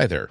[0.00, 0.30] Hi there.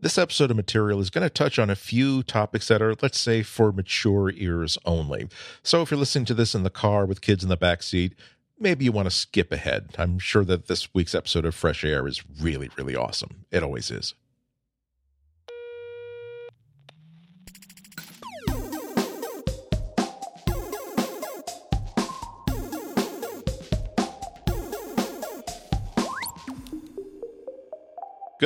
[0.00, 3.20] This episode of material is going to touch on a few topics that are, let's
[3.20, 5.28] say, for mature ears only.
[5.62, 8.14] So if you're listening to this in the car with kids in the back seat,
[8.58, 9.94] maybe you want to skip ahead.
[9.98, 13.44] I'm sure that this week's episode of Fresh Air is really, really awesome.
[13.50, 14.14] It always is.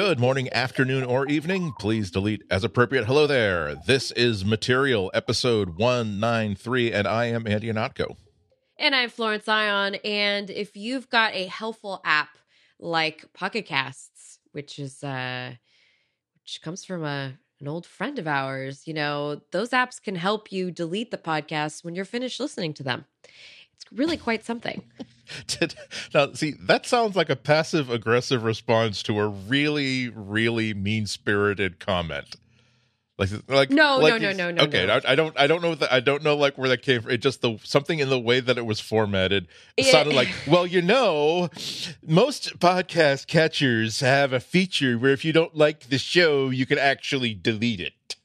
[0.03, 1.75] Good morning, afternoon, or evening.
[1.79, 3.05] Please delete as appropriate.
[3.05, 3.75] Hello there.
[3.87, 8.17] This is Material, episode 193, and I am Andy Ihnatko.
[8.79, 9.97] And I'm Florence Ion.
[9.97, 12.31] And if you've got a helpful app
[12.79, 15.53] like Pocket Casts, which is uh
[16.43, 20.51] which comes from a an old friend of ours, you know, those apps can help
[20.51, 23.05] you delete the podcasts when you're finished listening to them.
[23.83, 24.83] It's really quite something.
[26.15, 31.79] now, see, that sounds like a passive aggressive response to a really, really mean spirited
[31.79, 32.37] comment.
[33.21, 34.63] Like, like no, like no, no, no, no.
[34.63, 34.95] Okay, no.
[34.95, 37.11] I, I, don't, I don't know that, I don't know like where that came from.
[37.11, 40.67] It just the something in the way that it was formatted it, sounded like, well,
[40.67, 41.51] you know,
[42.03, 46.79] most podcast catchers have a feature where if you don't like the show, you can
[46.79, 48.17] actually delete it.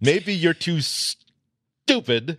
[0.00, 2.38] Maybe you're too stupid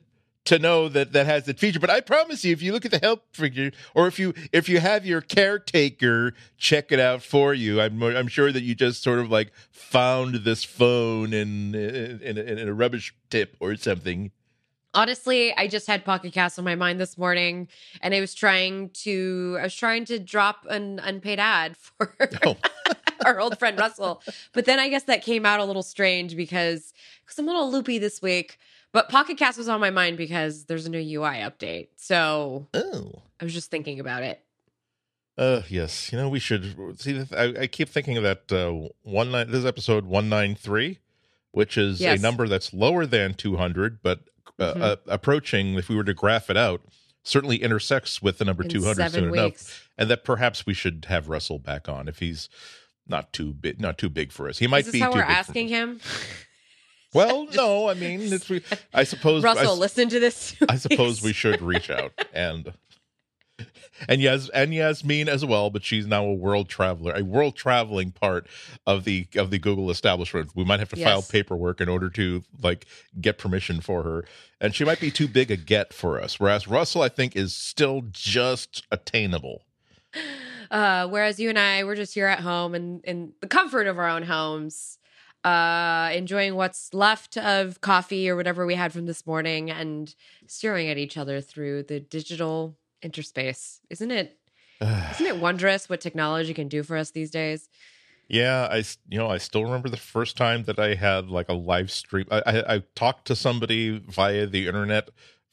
[0.50, 1.80] to know that that has that feature.
[1.80, 4.68] But I promise you, if you look at the help figure, or if you if
[4.68, 9.04] you have your caretaker check it out for you, I'm I'm sure that you just
[9.04, 14.32] sort of like found this phone in in, in, in a rubbish tip or something.
[14.96, 17.68] Honestly, I just had Pocket Cast on my mind this morning,
[18.02, 22.16] and I was trying to I was trying to drop an unpaid ad for.
[22.44, 22.58] Oh.
[23.26, 24.24] our old friend Russell.
[24.54, 26.94] But then I guess that came out a little strange because
[27.26, 28.58] because I'm a little loopy this week.
[28.92, 31.90] But Pocket Cast was on my mind because there's a new UI update.
[31.96, 33.12] So oh.
[33.40, 34.44] I was just thinking about it.
[35.38, 37.26] Uh yes, you know we should see.
[37.32, 39.32] I, I keep thinking of that uh, one.
[39.32, 41.00] This is episode one nine three,
[41.52, 42.20] which is yes.
[42.20, 44.20] a number that's lower than two hundred, but
[44.60, 44.82] uh, mm-hmm.
[44.82, 45.76] uh, approaching.
[45.76, 46.82] If we were to graph it out,
[47.24, 49.40] certainly intersects with the number two hundred soon weeks.
[49.40, 52.50] enough, and that perhaps we should have Russell back on if he's
[53.08, 54.58] not too big, not too big for us.
[54.58, 55.00] He might is be.
[55.00, 56.02] How we're asking him.
[57.14, 58.52] Well, no, I mean, it's,
[58.94, 60.56] I suppose Russell, I, listen to this.
[60.68, 62.74] I suppose we should reach out and
[64.08, 68.12] and yes, and Yasmine as well, but she's now a world traveler, a world traveling
[68.12, 68.48] part
[68.86, 70.52] of the of the Google establishment.
[70.56, 71.10] We might have to yes.
[71.10, 72.86] file paperwork in order to like
[73.20, 74.26] get permission for her,
[74.62, 76.40] and she might be too big a get for us.
[76.40, 79.64] Whereas Russell, I think, is still just attainable.
[80.72, 83.98] Uh, whereas you and I, we're just here at home and in the comfort of
[83.98, 84.99] our own homes
[85.44, 90.14] uh, enjoying what's left of coffee or whatever we had from this morning and
[90.48, 93.80] staring at each other through the digital interspace.
[93.90, 94.38] Isn't it?
[94.82, 97.70] isn't it wondrous what technology can do for us these days?
[98.28, 101.54] Yeah, I you know I still remember the first time that I had like a
[101.54, 102.28] live stream.
[102.30, 105.10] I, I, I talked to somebody via the internet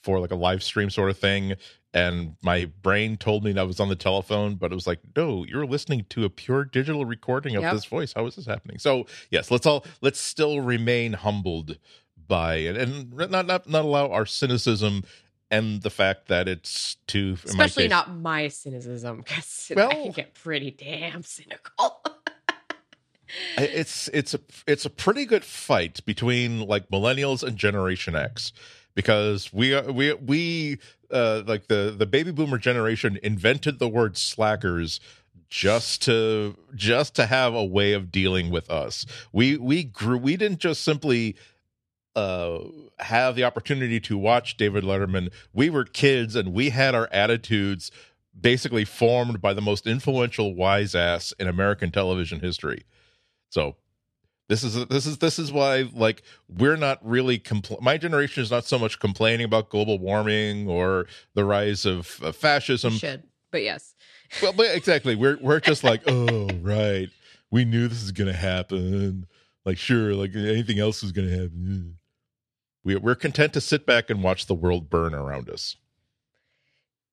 [0.06, 1.54] for like a live stream sort of thing,
[1.92, 5.00] and my brain told me that I was on the telephone, but it was like,
[5.16, 7.72] no, you're listening to a pure digital recording of yep.
[7.72, 8.12] this voice.
[8.12, 8.78] How is this happening?
[8.78, 11.76] So yes, let's all let's still remain humbled
[12.28, 15.02] by it, and not not not allow our cynicism
[15.50, 19.94] and the fact that it's too especially my case, not my cynicism because well, I
[19.94, 22.02] can get pretty damn cynical.
[23.58, 28.52] it's it's a it's a pretty good fight between like millennials and Generation X
[28.96, 30.78] because we are we we
[31.12, 34.98] uh like the the baby boomer generation invented the word slackers
[35.48, 39.06] just to just to have a way of dealing with us.
[39.32, 41.36] We we grew we didn't just simply
[42.16, 42.58] uh
[42.98, 45.30] have the opportunity to watch david letterman.
[45.52, 47.92] We were kids and we had our attitudes
[48.38, 52.84] basically formed by the most influential wise ass in american television history.
[53.50, 53.76] So
[54.48, 58.50] this is this is this is why like we're not really compl- my generation is
[58.50, 62.92] not so much complaining about global warming or the rise of, of fascism.
[62.92, 63.94] You should, but yes.
[64.42, 65.16] well, but exactly.
[65.16, 67.08] We're we're just like, oh right,
[67.50, 69.26] we knew this is gonna happen.
[69.64, 71.98] Like sure, like anything else is gonna happen.
[72.84, 75.76] We we're content to sit back and watch the world burn around us.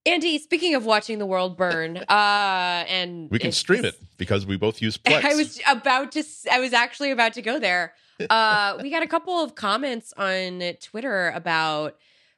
[0.06, 4.58] Andy, speaking of watching the world burn, uh, and we can stream it because we
[4.58, 5.24] both use Plex.
[5.24, 6.24] I was about to.
[6.52, 7.94] I was actually about to go there.
[8.30, 11.98] Uh, we got a couple of comments on Twitter about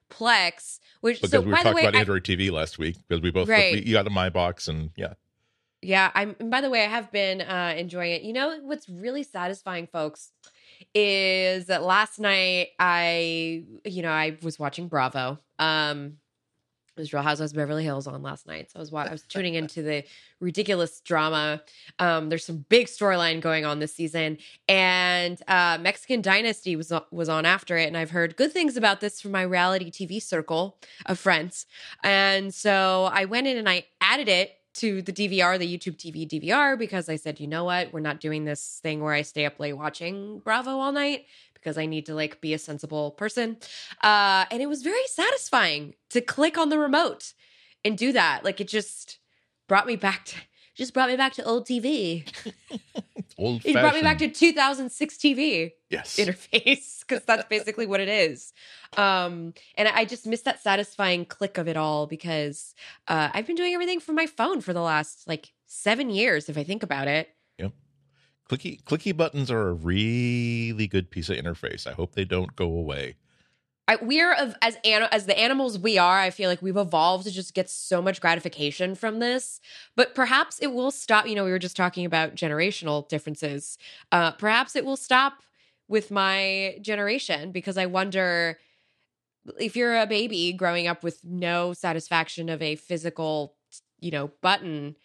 [0.10, 3.22] Plex, which because so, we were talking way, about Android I, TV last week because
[3.22, 3.74] we both right.
[3.74, 5.14] we, you got a Mi Box and yeah.
[5.82, 6.36] Yeah, I'm.
[6.50, 8.24] by the way, I have been uh, enjoying it.
[8.24, 10.32] You know what's really satisfying, folks,
[10.96, 15.38] is that last night I, you know, I was watching Bravo.
[15.60, 16.18] Um,
[16.98, 18.72] was Real Housewives of Beverly Hills on last night.
[18.72, 20.04] So I was I was tuning into the
[20.40, 21.62] ridiculous drama.
[22.00, 24.38] Um, there's some big storyline going on this season,
[24.68, 27.88] and uh, Mexican Dynasty was was on after it.
[27.88, 31.66] And I've heard good things about this from my reality TV circle of friends.
[32.04, 36.28] And so I went in and I added it to the DVR, the YouTube TV
[36.28, 39.46] DVR, because I said, you know what, we're not doing this thing where I stay
[39.46, 41.26] up late watching Bravo all night
[41.66, 43.58] because I need to like be a sensible person.
[44.04, 47.34] Uh, and it was very satisfying to click on the remote
[47.84, 48.46] and do that.
[48.46, 49.18] Like it just
[49.68, 50.36] brought me back to
[50.76, 52.32] just brought me back to old TV.
[53.38, 56.16] Old It brought me back to 2006 TV yes.
[56.20, 58.54] interface because that's basically what it is.
[58.96, 62.74] Um, and I just miss that satisfying click of it all because
[63.10, 66.58] uh, I've been doing everything from my phone for the last like seven years, if
[66.58, 67.28] I think about it.
[68.50, 71.88] Clicky clicky buttons are a really good piece of interface.
[71.88, 73.16] I hope they don't go away.
[73.88, 76.20] I, we're of as an, as the animals we are.
[76.20, 79.62] I feel like we've evolved to just get so much gratification from this.
[79.96, 81.28] But perhaps it will stop.
[81.28, 83.78] You know, we were just talking about generational differences.
[84.12, 85.44] Uh, perhaps it will stop
[85.88, 88.58] with my generation because I wonder
[89.60, 93.56] if you're a baby growing up with no satisfaction of a physical,
[94.00, 94.96] you know, button.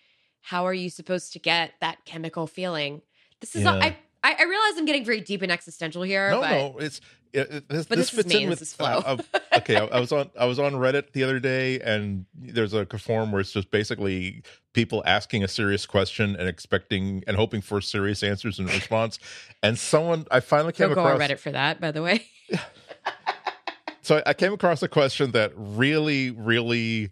[0.41, 3.03] How are you supposed to get that chemical feeling?
[3.41, 3.73] This is Yeah.
[3.73, 6.31] I, I I realize I'm getting very deep and existential here.
[6.31, 7.01] No, but no, it's
[7.33, 9.03] it, it- this, But this this fits me, in with flow.
[9.07, 9.77] uh, uh, okay.
[9.77, 13.33] I, I was on I was on Reddit the other day, and there's a forum
[13.33, 14.43] where it's just basically
[14.73, 19.19] people asking a serious question and expecting and hoping for serious answers in response.
[19.63, 22.25] And someone I finally came Don't go on Reddit for that, by the way.
[24.03, 27.11] so I came across a question that really, really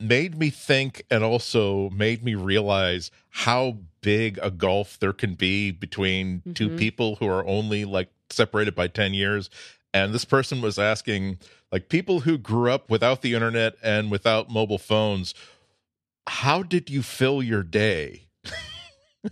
[0.00, 5.70] made me think and also made me realize how big a gulf there can be
[5.70, 6.78] between two Mhm.
[6.78, 9.50] people who are only like separated by 10 years.
[9.92, 11.38] And this person was asking,
[11.72, 15.34] like, people who grew up without the internet and without mobile phones,
[16.28, 18.28] how did you fill your day?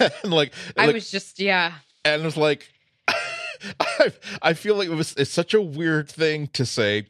[0.00, 1.74] and like, I like was just yeah.
[2.04, 2.68] and it was like
[3.80, 4.12] I,
[4.42, 7.06] I feel like it was it's such a weird thing to say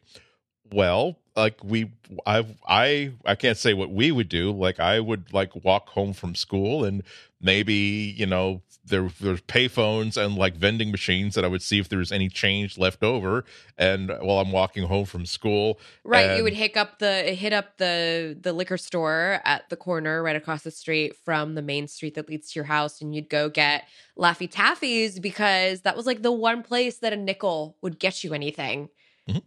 [0.71, 1.91] well like we
[2.25, 4.51] i i i can't say what we would do.
[4.51, 7.03] Like i would like walk home from school and
[7.41, 7.73] maybe
[8.17, 11.99] you know there there's payphones and like vending machines that i would see if there
[11.99, 13.45] was any change left over.
[13.77, 17.13] And while i'm walking home from school Right, And- you would hit up the
[17.43, 21.61] hit up the the liquor store at the corner right across the street from the
[21.61, 23.85] main street that leads to your house, and you'd go get
[24.17, 28.33] Laffy Taffies because that was like the one place that a nickel would get you
[28.33, 28.89] anything.
[29.27, 29.43] yep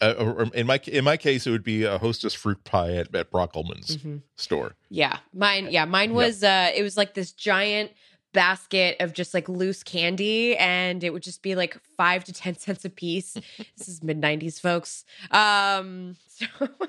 [0.00, 3.14] uh, or in my in my case it would be a hostess fruit pie at,
[3.14, 4.22] at brockelman's Mhm.
[4.36, 5.68] store Yeah, mine.
[5.70, 6.16] Yeah, mine Yep.
[6.16, 6.42] was.
[6.44, 7.92] uh It was like this giant
[8.32, 12.54] basket of just like loose candy, and it would just be like five to ten
[12.64, 13.34] cents a piece.
[13.76, 15.04] this is mid '90s, folks.
[15.32, 16.46] Um, so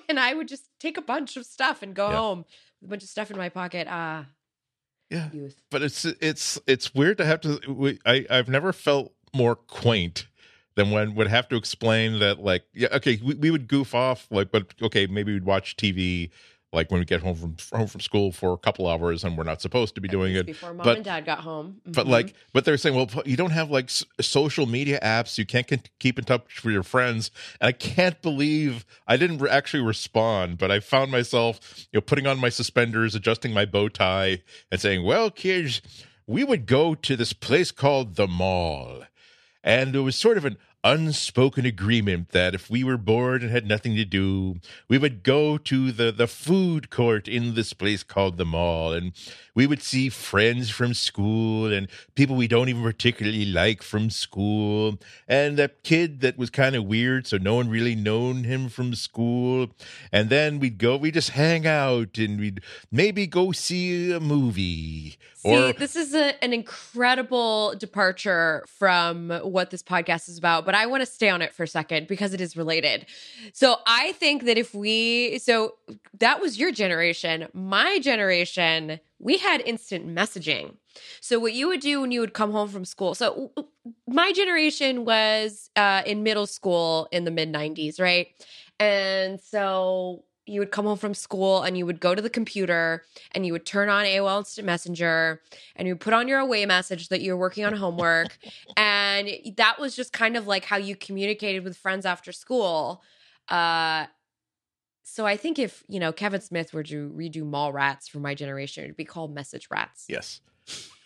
[0.08, 2.18] and I would just take a bunch of stuff and go Yeah.
[2.18, 2.46] home
[2.80, 3.88] with a bunch of stuff in my pocket.
[3.90, 4.26] Ah,
[5.10, 5.62] yeah youth.
[5.70, 10.28] but it's it's it's weird to have to we, i i've never felt more quaint
[10.76, 14.28] than when would have to explain that like yeah okay we, we would goof off
[14.32, 16.30] like but okay maybe we'd watch tv
[16.74, 19.44] like when we get home from home from school for a couple hours and we're
[19.44, 21.82] not supposed to be At doing it before mom but- and dad got home.
[21.86, 22.10] but Mhm.
[22.12, 25.68] like but they're saying well you don't have like s- social media apps you can't
[26.00, 27.30] keep in touch with your friends
[27.60, 31.60] and i can't believe i didn't re- actually respond but i found myself
[31.92, 34.42] you know putting on my suspenders adjusting my bow tie
[34.72, 35.82] and saying well kids
[36.28, 39.04] we would go to this place called the mall
[39.64, 43.68] and it was sort of an unspoken agreement that if we were bored and had
[43.68, 44.56] nothing to do,
[44.88, 49.14] we would go to the, the food court in this place called the mall and
[49.54, 54.98] we would see friends from school and people we don't even particularly like from school
[55.28, 58.96] and that kid that was kind of weird so no one really known him from
[58.96, 59.68] school
[60.12, 62.62] and then we'd go we just hang out and we'd
[62.92, 69.72] maybe go see a movie See, or this is a, an incredible departure from what
[69.72, 72.34] this podcast is about, but I want to stay on it for a second because
[72.34, 73.06] it is related.
[73.54, 75.76] So I think that if we, so
[76.20, 77.48] that was your generation.
[77.54, 80.76] My generation, we had instant messaging.
[81.20, 83.16] So what you would do when you would come home from school.
[83.16, 83.52] So
[84.08, 88.28] my generation was uh, in middle school in the mid 90s, right?
[88.80, 93.04] And so you would come home from school and you would go to the computer
[93.32, 95.42] and you would turn on AOL Instant Messenger
[95.78, 98.38] and you would put on your away message that you were working on homework.
[98.78, 103.02] and that was just kind of like how you communicated with friends after school.
[103.48, 104.08] Uh,
[105.04, 108.36] so I think if, you know, Kevin Smith were to redo Mall Rats for my
[108.36, 110.06] generation, it'd be called Message Rats.
[110.10, 110.42] Yes.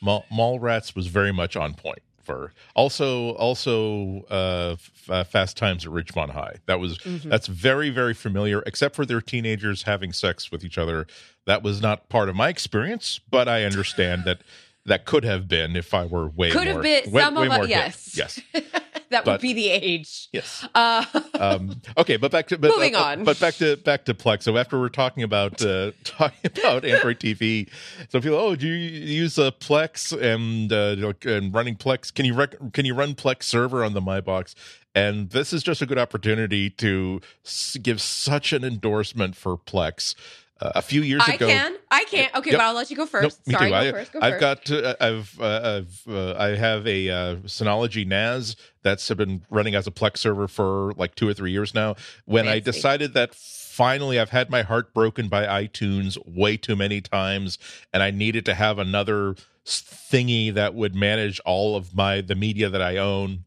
[0.01, 2.51] Mall, Mall Rats was very much on point for.
[2.75, 6.55] Also, also, uh, F- uh, Fast Times at Ridgemont High.
[6.65, 7.29] That was Mhm.
[7.29, 8.61] that's very very familiar.
[8.65, 11.07] Except for their teenagers having sex with each other.
[11.45, 14.39] That was not part of my experience, but I understand that
[14.87, 17.53] that could have been if I were way Could have been way- some way of
[17.53, 17.65] more.
[17.67, 18.39] Yes, yes,
[19.09, 20.27] that But- would be the age.
[20.31, 20.67] yes.
[20.75, 21.05] Uh,
[21.39, 23.23] um, okay, but back to but, Moving uh, on.
[23.23, 24.43] But back to back to Plex.
[24.43, 27.69] So after we're talking about uh, talking about Android TV,
[28.09, 32.13] so people, oh, do you use a Plex and uh, and running Plex?
[32.13, 34.55] Can you rec- can you run Plex server on the Mi Box?
[34.93, 40.15] And this is just a good opportunity to s- give such an endorsement for Plex.
[40.61, 41.75] Uh, a few years I ago, I can.
[41.91, 42.33] I can't.
[42.35, 42.59] Okay, Yep.
[42.59, 43.39] but I'll let you go first.
[43.45, 43.71] Nope, me Sorry, too.
[43.71, 44.13] go I, first.
[44.13, 44.65] Go I've first.
[44.67, 49.75] got, uh, I've, uh, I've, uh, I have a uh, Synology NAS that's been running
[49.75, 51.95] as a Plex server for like two or three years now.
[52.23, 57.01] When I decided that finally I've had my heart broken by iTunes way too many
[57.01, 57.57] times,
[57.93, 59.35] and I needed to have another
[59.65, 63.43] thingy that would manage all of my the media that I own.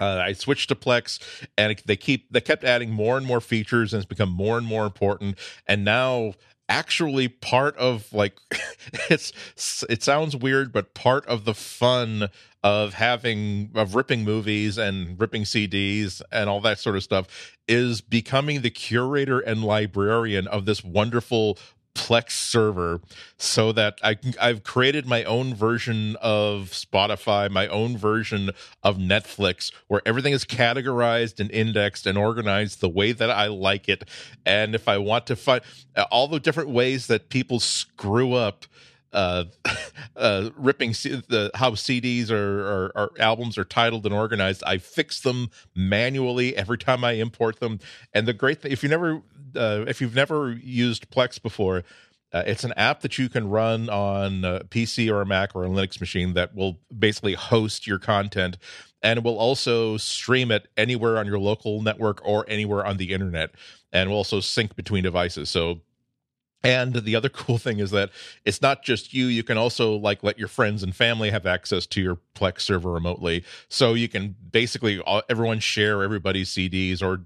[0.00, 1.18] Uh, I switched to Plex,
[1.56, 4.58] and it- they keep they kept adding more and more features, and it's become more
[4.58, 5.38] and more important.
[5.66, 6.34] And now,
[6.68, 8.38] actually, part of like
[9.10, 9.32] it's
[9.88, 12.28] it sounds weird, but part of the fun
[12.62, 18.00] of having of ripping movies and ripping CDs and all that sort of stuff is
[18.00, 21.58] becoming the curator and librarian of this wonderful
[21.96, 23.00] Plex server
[23.38, 28.50] so that I can, I've created my own version of Spotify, my own version
[28.82, 33.88] of Netflix, where everything is categorized and indexed and organized the way that I like
[33.88, 34.04] it.
[34.44, 35.62] And if I want to find
[36.10, 38.66] all the different ways that people screw up
[39.12, 39.44] uh,
[40.16, 44.62] uh, ripping C- the how CDs or, or, or albums are titled and organized.
[44.64, 47.80] I fix them manually every time I import them.
[48.12, 49.22] And the great thing, if you never,
[49.56, 51.84] uh, if you've never used Plex before,
[52.32, 55.64] uh, it's an app that you can run on a PC or a Mac or
[55.64, 58.58] a Linux machine that will basically host your content
[59.02, 63.50] and will also stream it anywhere on your local network or anywhere on the internet
[63.92, 65.48] and will also sync between devices.
[65.48, 65.80] So
[66.62, 68.10] and the other cool thing is that
[68.44, 69.26] it's not just you.
[69.26, 72.90] You can also like let your friends and family have access to your Plex server
[72.90, 73.44] remotely.
[73.68, 77.22] So you can basically all, everyone share everybody's CDs or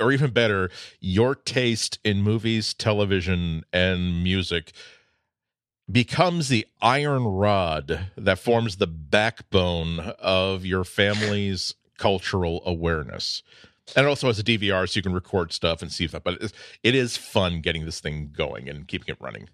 [0.00, 4.72] or even better, your taste in movies, television, and music
[5.90, 13.42] becomes the iron rod that forms the backbone of your family's cultural awareness.
[13.96, 16.22] And it also has a DVR so you can record stuff and see stuff.
[16.22, 16.52] But it is,
[16.82, 19.48] it is fun getting this thing going and keeping it running.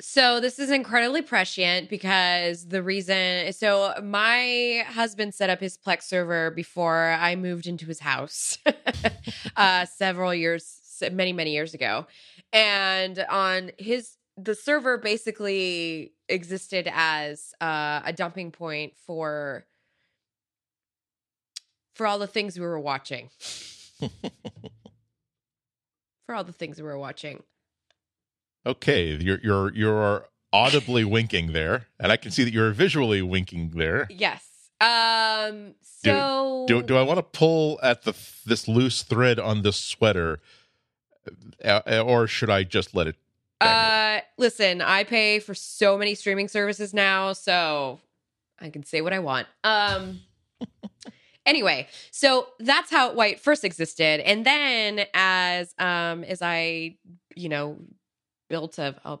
[0.00, 6.02] So this is incredibly prescient because the reason so my husband set up his Plex
[6.02, 8.58] server before I moved into his house
[9.56, 12.06] uh several years many many years ago.
[12.52, 19.64] And on his the server basically existed as uh, a dumping point for
[21.94, 23.30] for all the things we were watching.
[26.26, 27.42] for all the things we were watching.
[28.66, 33.70] Okay, you're you're you're audibly winking there, and I can see that you're visually winking
[33.74, 34.08] there.
[34.10, 34.42] Yes.
[34.80, 35.74] Um.
[35.80, 38.12] So Do do I want to pull at the
[38.44, 40.40] this loose thread on this sweater,
[41.64, 43.16] uh, or should I just let it?
[43.60, 48.00] Uh, listen, I pay for so many streaming services now, so
[48.60, 49.46] I can say what I want.
[49.62, 50.20] Um.
[51.46, 56.96] anyway, so that's how White first existed, and then as um as I
[57.34, 57.78] you know
[58.48, 59.18] built a, a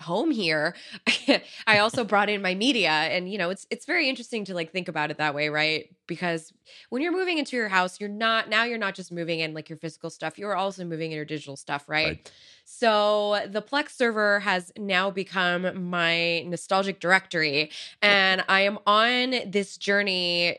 [0.00, 0.74] home here.
[1.66, 4.72] I also brought in my media and you know it's it's very interesting to like
[4.72, 5.94] think about it that way right?
[6.06, 6.52] Because
[6.88, 9.68] when you're moving into your house you're not now you're not just moving in like
[9.68, 12.32] your physical stuff you're also moving in your digital stuff right, Right.
[12.64, 19.76] so the plex server has now become my nostalgic directory and i am on this
[19.76, 20.58] journey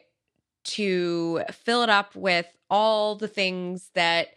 [0.63, 4.29] to fill it up with all the things that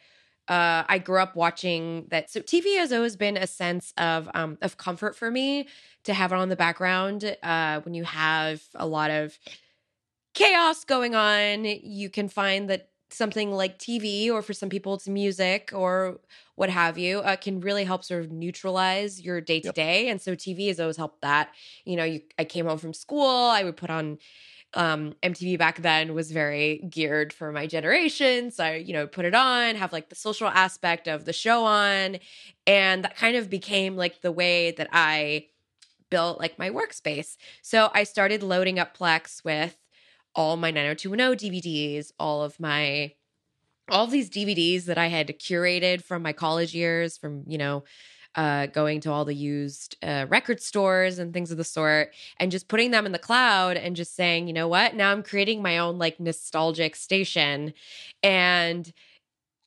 [0.48, 2.30] uh, I grew up watching that.
[2.30, 5.68] So TV has always been a sense of um, of comfort for me
[6.04, 7.36] to have it on the background.
[7.42, 9.38] Uh, when you have a lot of
[10.34, 15.08] chaos going on, you can find that something like TV, or for some people it's
[15.08, 16.18] music or
[16.56, 20.08] what have you, uh, can really help sort of neutralize your day to day.
[20.08, 21.50] And so TV has always helped that.
[21.84, 24.18] You know, you, I came home from school, I would put on
[24.76, 28.50] um MTV back then was very geared for my generation.
[28.50, 31.64] So I, you know, put it on, have like the social aspect of the show
[31.64, 32.18] on.
[32.66, 35.46] And that kind of became like the way that I
[36.10, 37.36] built like my workspace.
[37.62, 39.76] So I started loading up Plex with
[40.34, 43.14] all my 90210 DVDs, all of my
[43.88, 47.84] all of these DVDs that I had curated from my college years, from, you know,
[48.36, 52.52] uh, going to all the used uh, record stores and things of the sort and
[52.52, 54.94] just putting them in the cloud and just saying, you know what?
[54.94, 57.72] Now I'm creating my own like nostalgic station.
[58.22, 58.92] And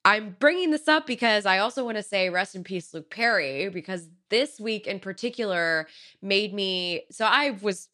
[0.05, 3.69] I'm bringing this up because I also want to say rest in peace, Luke Perry,
[3.69, 5.88] because this week in particular
[6.21, 7.03] made me.
[7.11, 7.89] So I was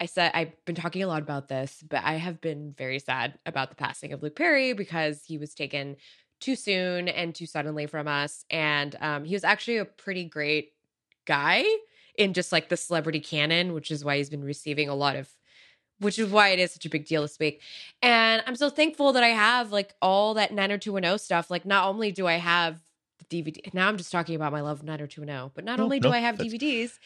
[0.00, 3.38] I said I've been talking a lot about this, but I have been very sad
[3.46, 5.96] about the passing of Luke Perry because he was taken
[6.42, 8.44] too soon and too suddenly from us.
[8.50, 10.72] And um, he was actually a pretty great
[11.24, 11.64] guy
[12.16, 15.30] in just like the celebrity canon, which is why he's been receiving a lot of
[15.98, 17.62] which is why it is such a big deal this week.
[18.02, 21.48] And I'm so thankful that I have like all that 90210 stuff.
[21.48, 22.80] Like, not only do I have
[23.32, 23.72] DVD.
[23.72, 25.52] Now I'm just talking about my love of 90210.
[25.54, 26.98] But not no, only do no, I have DVDs,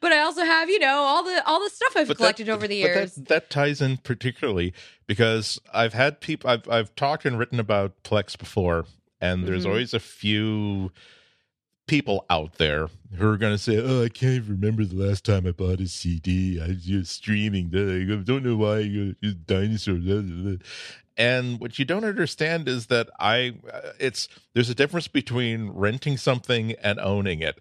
[0.00, 2.68] but I also have, you know, all the all the stuff I've collected that, over
[2.68, 3.14] the years.
[3.14, 4.72] That, that, ties in particularly
[5.06, 8.86] because I've had people I've I've talked and written about Plex before,
[9.20, 9.72] and there's mm-hmm.
[9.72, 10.92] always a few
[11.86, 15.24] people out there who are going to say, "Oh, I can't even remember the last
[15.24, 16.60] time I bought a CD.
[16.60, 17.66] I'm just streaming.
[17.68, 19.14] I don't know why
[19.46, 20.58] dinosaurs."
[21.16, 26.16] And what you don't understand is that I uh, it's there's a difference between renting
[26.16, 27.60] something and owning it,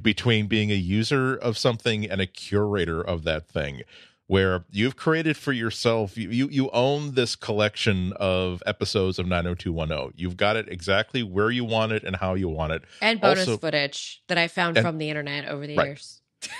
[0.00, 3.82] between being a user of something and a curator of that thing
[4.28, 10.12] where you've created for yourself you, you you own this collection of episodes of 90210
[10.16, 12.82] you've got it exactly where you want it and how you want it.
[13.02, 15.86] And bonus also, footage that i found and, from the internet over the right.
[15.88, 16.22] years.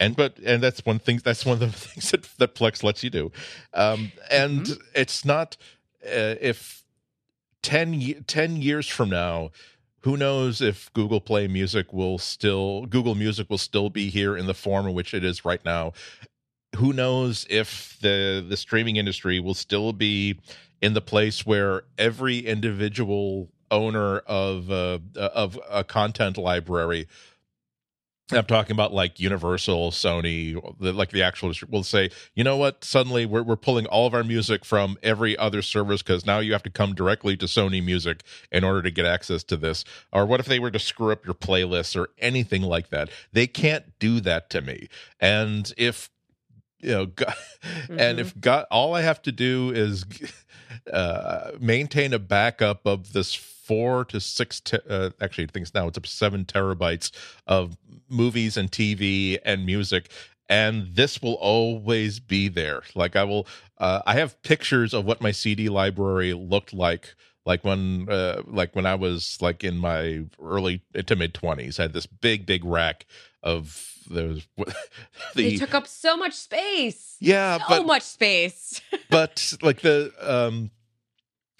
[0.00, 3.04] And but and that's one thing that's one of the things that, that plex lets
[3.04, 3.30] you do.
[3.72, 4.82] Um, and mm-hmm.
[4.92, 5.56] it's not
[6.04, 6.84] uh, if
[7.62, 9.50] 10, 10 years from now
[10.00, 14.46] who knows if google play music will still google music will still be here in
[14.46, 15.94] the form in which it is right now
[16.76, 20.38] who knows if the the streaming industry will still be
[20.80, 27.06] in the place where every individual owner of of a content library
[28.32, 32.82] I'm talking about like Universal, Sony, like the actual will say, you know what?
[32.82, 36.52] Suddenly we're we're pulling all of our music from every other service because now you
[36.52, 39.84] have to come directly to Sony Music in order to get access to this.
[40.10, 43.10] Or what if they were to screw up your playlists or anything like that?
[43.32, 44.88] They can't do that to me.
[45.20, 46.08] And if
[46.84, 47.96] you know, God, mm-hmm.
[47.98, 50.04] and if God, all I have to do is
[50.92, 55.72] uh, maintain a backup of this four to six te- uh, actually i think it's
[55.72, 57.10] now it's up to seven terabytes
[57.46, 57.78] of
[58.10, 60.10] movies and tv and music
[60.50, 63.46] and this will always be there like i will
[63.78, 67.14] uh, i have pictures of what my cd library looked like
[67.46, 71.82] like when uh, like when i was like in my early to mid 20s i
[71.82, 73.06] had this big big rack
[73.42, 74.74] of those the,
[75.34, 77.16] they took up so much space.
[77.20, 78.80] Yeah so but, much space.
[79.10, 80.70] but like the um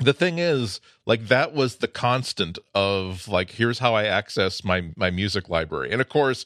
[0.00, 4.90] the thing is like that was the constant of like here's how i access my
[4.96, 5.90] my music library.
[5.90, 6.44] And of course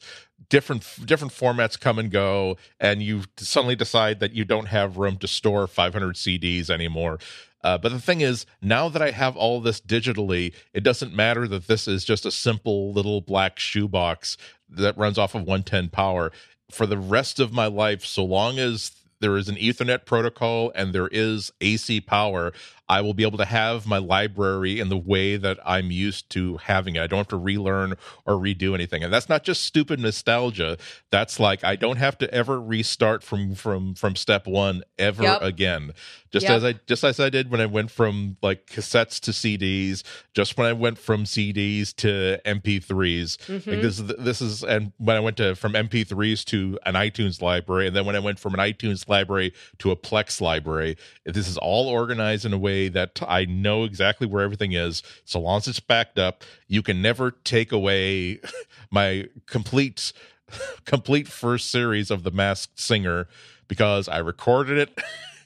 [0.49, 5.17] different different formats come and go and you suddenly decide that you don't have room
[5.17, 7.19] to store 500 cds anymore
[7.63, 11.47] uh, but the thing is now that i have all this digitally it doesn't matter
[11.47, 14.37] that this is just a simple little black shoebox
[14.69, 16.31] that runs off of 110 power.
[16.71, 18.91] For the rest of my life so long as
[19.21, 22.53] there is an ethernet protocol and there is ac power
[22.89, 26.57] I will be able to have my library in the way that I'm used to
[26.57, 27.03] having it.
[27.03, 27.93] I don't have to relearn
[28.25, 29.03] or redo anything.
[29.03, 30.75] And that's not just stupid nostalgia.
[31.11, 35.41] That's like I don't have to ever restart from from from step 1 ever yep.
[35.43, 35.91] again.
[36.31, 36.53] Just yep.
[36.53, 40.57] as I just as I did when I went from like cassettes to CDs, just
[40.57, 43.37] when I went from CDs to MP3s.
[43.37, 43.69] Mm-hmm.
[43.69, 47.39] Like this is this is and when I went to from MP3s to an iTunes
[47.39, 51.47] library and then when I went from an iTunes library to a Plex library, this
[51.47, 55.03] is all organized in a way that I know exactly where everything is.
[55.25, 58.39] So long as it's backed up, you can never take away
[58.91, 60.13] my complete
[60.85, 63.27] complete first series of The Masked Singer
[63.67, 64.99] because I recorded it.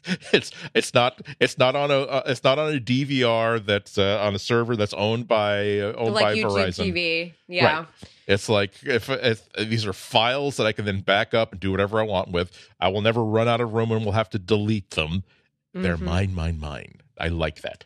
[0.33, 4.19] it's it's not it's not on a uh, it's not on a DVR that's uh,
[4.21, 6.93] on a server that's owned by uh, owned like by YouTube Verizon.
[6.93, 7.33] TV.
[7.47, 7.77] Yeah.
[7.79, 7.87] Right.
[8.25, 11.71] It's like if, if, these are files that I can then back up and do
[11.71, 12.51] whatever I want with.
[12.79, 15.23] I will never run out of room and will have to delete them.
[15.73, 16.05] They're mm-hmm.
[16.05, 17.01] mine, mine, mine.
[17.17, 17.85] I like that.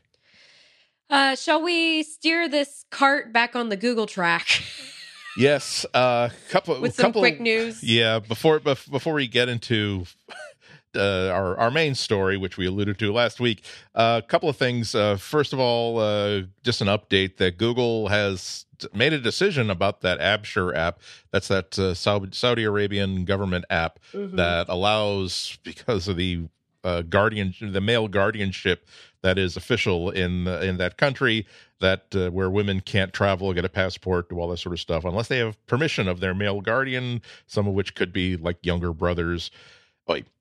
[1.10, 4.62] Uh, shall we steer this cart back on the Google track?
[5.38, 5.86] yes.
[5.94, 7.82] Uh, couple with some couple, quick news.
[7.82, 8.20] Yeah.
[8.20, 10.06] Before before we get into
[10.96, 13.64] uh, our our main story, which we alluded to last week,
[13.96, 14.94] a uh, couple of things.
[14.94, 20.02] Uh, first of all, uh, just an update that Google has made a decision about
[20.02, 21.00] that Absher app.
[21.32, 24.36] That's that uh, Saudi Arabian government app mm-hmm.
[24.36, 26.48] that allows, because of the
[26.84, 28.88] uh, guardian, the male guardianship
[29.22, 31.46] that is official in in that country.
[31.80, 35.06] That uh, where women can't travel, get a passport, do all that sort of stuff
[35.06, 37.22] unless they have permission of their male guardian.
[37.46, 39.52] Some of which could be like younger brothers.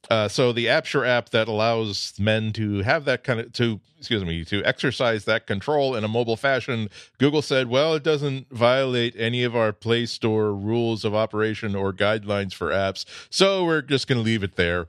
[0.08, 4.24] Uh, so the Absher app that allows men to have that kind of to excuse
[4.24, 6.88] me to exercise that control in a mobile fashion.
[7.18, 11.92] Google said, well, it doesn't violate any of our Play Store rules of operation or
[11.92, 14.86] guidelines for apps, so we're just going to leave it there.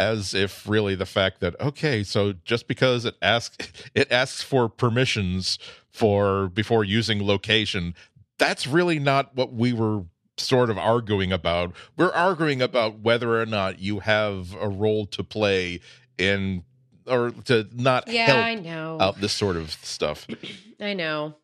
[0.00, 4.68] As if really the fact that okay, so just because it asks it asks for
[4.70, 5.58] permissions
[5.90, 7.94] for before using location,
[8.38, 10.04] that's really not what we were
[10.38, 11.72] sort of arguing about.
[11.98, 15.80] We're arguing about whether or not you have a role to play
[16.16, 16.64] in
[17.06, 18.96] or to not yeah, help I know.
[19.00, 20.26] out this sort of stuff.
[20.80, 21.34] I know.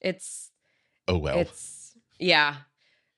[0.00, 0.50] It's
[1.08, 1.38] Oh well.
[1.38, 2.56] it's yeah.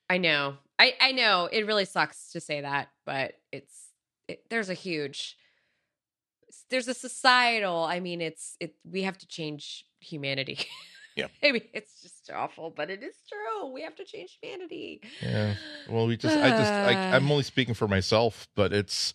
[0.09, 0.55] I know.
[0.79, 1.49] I I know.
[1.51, 3.84] It really sucks to say that, but it's
[4.27, 5.37] it, there's a huge
[6.69, 10.59] there's a societal, I mean it's it we have to change humanity.
[11.15, 11.27] Yeah.
[11.41, 13.71] Maybe it's just awful, but it is true.
[13.71, 15.01] We have to change humanity.
[15.21, 15.55] Yeah.
[15.89, 17.15] Well, we just I just I.
[17.15, 19.13] I'm only speaking for myself, but it's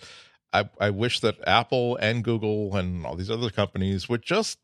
[0.53, 4.59] I I wish that Apple and Google and all these other companies would just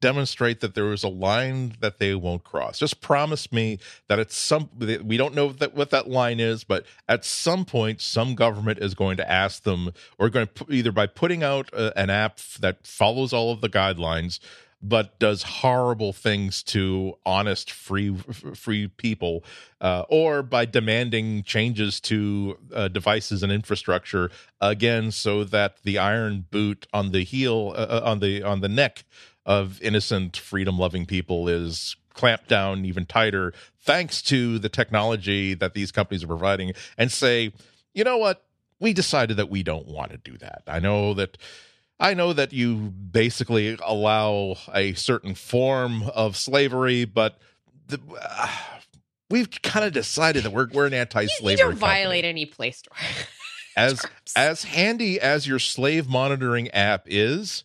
[0.00, 2.78] demonstrate that there is a line that they won't cross.
[2.78, 3.78] Just promise me
[4.08, 8.00] that it's some we don't know that what that line is, but at some point
[8.00, 11.98] some government is going to ask them or going to either by putting out a,
[11.98, 14.38] an app that follows all of the guidelines
[14.82, 18.14] but does horrible things to honest free
[18.54, 19.42] free people
[19.80, 24.30] uh, or by demanding changes to uh, devices and infrastructure
[24.60, 29.04] again so that the iron boot on the heel uh, on the on the neck
[29.46, 35.72] of innocent freedom loving people is clamped down even tighter thanks to the technology that
[35.72, 37.52] these companies are providing and say
[37.94, 38.44] you know what
[38.80, 41.38] we decided that we don't want to do that i know that
[41.98, 47.38] I know that you basically allow a certain form of slavery, but
[47.88, 48.48] the, uh,
[49.30, 51.52] we've kind of decided that we're we're an anti-slavery.
[51.52, 51.80] You don't company.
[51.80, 52.94] violate any Play Store.
[53.76, 54.04] as
[54.36, 57.64] as handy as your slave monitoring app is.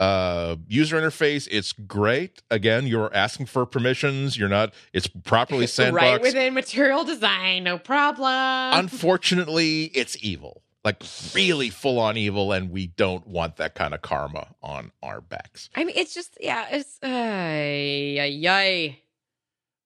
[0.00, 2.42] Uh, user interface, it's great.
[2.50, 4.36] Again, you're asking for permissions.
[4.36, 4.72] You're not.
[4.92, 5.92] It's properly sandboxed.
[5.92, 8.32] right within material design, no problem.
[8.78, 10.62] Unfortunately, it's evil.
[10.84, 11.02] Like
[11.34, 15.68] really full on evil, and we don't want that kind of karma on our backs.
[15.74, 18.98] I mean, it's just yeah, it's ay ay ay.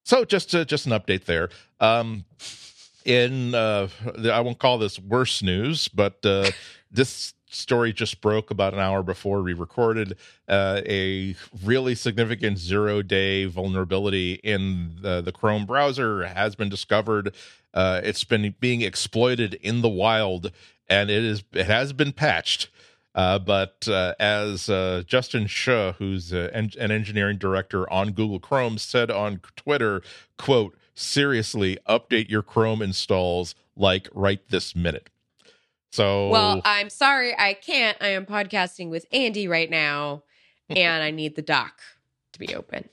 [0.05, 1.48] So just to, just an update there.
[1.81, 2.25] Um,
[3.05, 3.88] in uh,
[4.25, 6.51] I won't call this worse news, but uh,
[6.90, 10.16] this story just broke about an hour before we recorded.
[10.48, 17.34] Uh, a really significant zero day vulnerability in the, the Chrome browser has been discovered.
[17.74, 20.52] Uh, it's been being exploited in the wild,
[20.88, 22.68] and it is it has been patched.
[23.14, 28.78] Uh, but uh, as uh, Justin Schuh, who's uh, an engineering director on Google Chrome,
[28.78, 30.02] said on Twitter,
[30.38, 35.10] "quote Seriously, update your Chrome installs like right this minute."
[35.92, 37.96] So, Well, I'm sorry, I can't.
[38.00, 40.22] I am podcasting with Andy right now,
[40.70, 41.81] and I need the dock
[42.33, 42.88] to be open.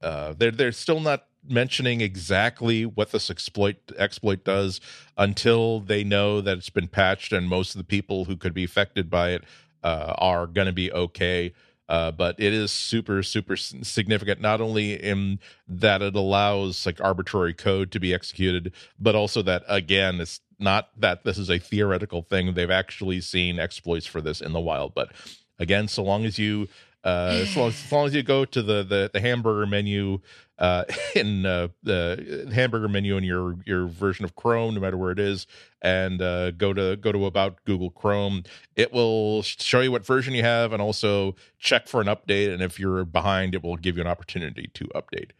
[0.01, 4.81] uh, they're they're still not mentioning exactly what this exploit exploit does
[5.17, 8.65] until they know that it's been patched and most of the people who could be
[8.65, 9.45] affected by it
[9.83, 11.53] uh, are going to be okay.
[11.89, 17.55] Uh, but it is super super significant not only in that it allows like arbitrary
[17.55, 22.21] code to be executed but also that again it's not that this is a theoretical
[22.21, 25.13] thing they've actually seen exploits for this in the wild but
[25.59, 26.69] again so long as you
[27.05, 30.19] uh, as, long as, as long as you go to the the, the hamburger menu
[30.59, 30.85] uh,
[31.15, 35.21] in uh, the hamburger menu in your your version of Chrome, no matter where it
[35.21, 35.47] is,
[35.81, 38.43] and uh, go to go to about Google Chrome,
[38.75, 42.53] it will show you what version you have, and also check for an update.
[42.53, 45.31] And if you're behind, it will give you an opportunity to update.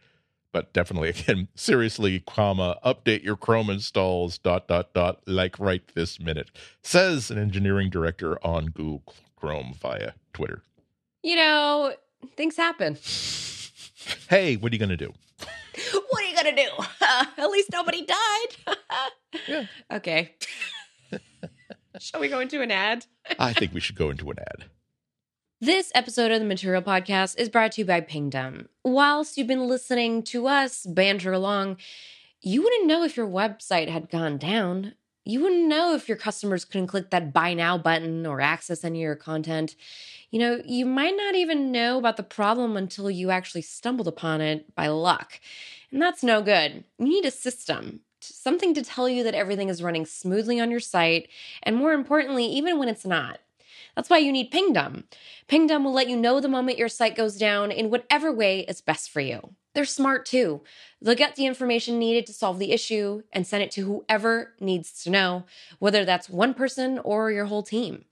[0.51, 4.37] But definitely, again, seriously, comma, update your Chrome installs.
[4.37, 5.21] Dot dot dot.
[5.25, 9.03] Like right this minute, says an engineering director on Google
[9.35, 10.63] Chrome via Twitter.
[11.21, 11.93] You know,
[12.37, 12.97] things happen.
[14.29, 15.13] Hey, what are you gonna do?
[16.09, 16.69] what are you gonna do?
[17.41, 18.77] at least nobody died.
[19.47, 19.65] Yeah.
[19.91, 20.33] Okay.
[21.99, 23.05] Shall we go into an ad?
[23.37, 24.65] I think we should go into an ad.
[25.61, 28.69] This episode of the Material Podcast is brought to you by Pingdom.
[28.83, 31.77] Whilst you've been listening to us banter along,
[32.41, 34.95] you wouldn't know if your website had gone down.
[35.29, 38.97] You wouldn't know if your customers couldn't click that buy now button or access any
[38.97, 39.75] of your content.
[40.31, 44.41] You know, you might not even know about the problem until you actually stumbled upon
[44.41, 45.39] it by luck.
[45.91, 46.83] And that's no good.
[46.97, 50.79] You need a system, something to tell you that everything is running smoothly on your
[50.79, 51.29] site,
[51.61, 53.39] and more importantly, even when it's not.
[53.95, 55.03] That's why you need Pingdom.
[55.47, 58.81] Pingdom will let you know the moment your site goes down in whatever way is
[58.81, 59.53] best for you.
[59.79, 60.59] They're smart too.
[61.01, 65.01] They'll get the information needed to solve the issue and send it to whoever needs
[65.03, 65.45] to know,
[65.79, 68.03] whether that's one person or your whole team.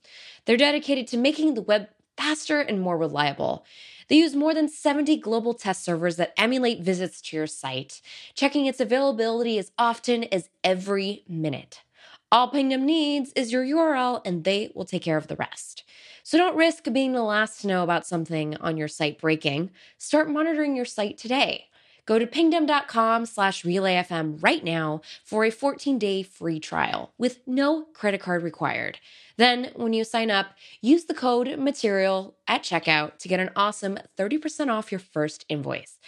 [0.46, 3.66] They're dedicated to making the web faster and more reliable.
[4.08, 8.00] They use more than 70 global test servers that emulate visits to your site,
[8.32, 11.82] checking its availability as often as every minute.
[12.30, 15.84] All Pingdom needs is your URL and they will take care of the rest.
[16.22, 19.70] So don't risk being the last to know about something on your site breaking.
[19.96, 21.68] Start monitoring your site today.
[22.04, 28.20] Go to pingdom.com slash relayfm right now for a 14-day free trial with no credit
[28.20, 28.98] card required.
[29.38, 30.48] Then, when you sign up,
[30.82, 35.98] use the code MATERIAL at checkout to get an awesome 30% off your first invoice.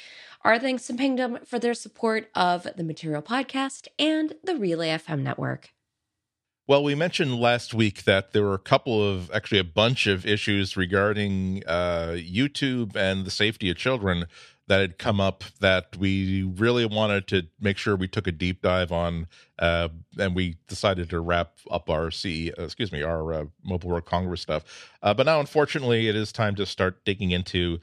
[0.43, 5.23] Our thanks to Pingdom for their support of the Material Podcast and the Relay FM
[5.23, 5.71] network.
[6.71, 10.25] Well, we mentioned last week that there were a couple of, actually, a bunch of
[10.25, 14.27] issues regarding uh, YouTube and the safety of children
[14.69, 18.63] that had come up that we really wanted to make sure we took a deep
[18.63, 19.27] dive on,
[19.59, 23.91] uh, and we decided to wrap up our CE, uh, excuse me, our uh, Mobile
[23.91, 24.63] World Congress stuff.
[25.03, 27.81] Uh, but now, unfortunately, it is time to start digging into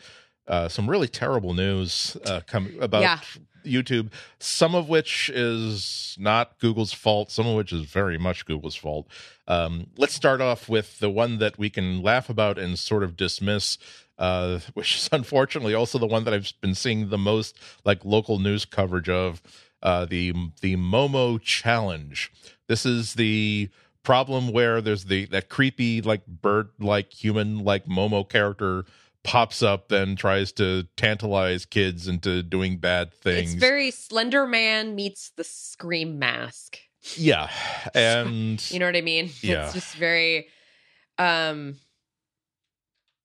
[0.48, 3.20] uh, some really terrible news uh, come about yeah.
[3.68, 8.76] YouTube, some of which is not Google's fault, some of which is very much Google's
[8.76, 9.08] fault.
[9.48, 13.16] Um, let's start off with the one that we can laugh about and sort of
[13.16, 13.78] dismiss.
[14.20, 18.40] Uh, which is unfortunately also the one that I've been seeing the most like local
[18.40, 19.44] news coverage of
[19.84, 22.32] uh, the the Momo challenge.
[22.68, 23.70] This is the
[24.04, 28.86] problem where there's the that creepy like bird like human like Momo character
[29.28, 33.54] pops up and tries to tantalize kids into doing bad things.
[33.54, 36.80] It's very Slender Man meets the Scream Mask.
[37.16, 37.50] Yeah,
[37.94, 39.30] and you know what I mean.
[39.42, 39.66] Yeah.
[39.66, 40.48] It's just very.
[41.20, 41.76] um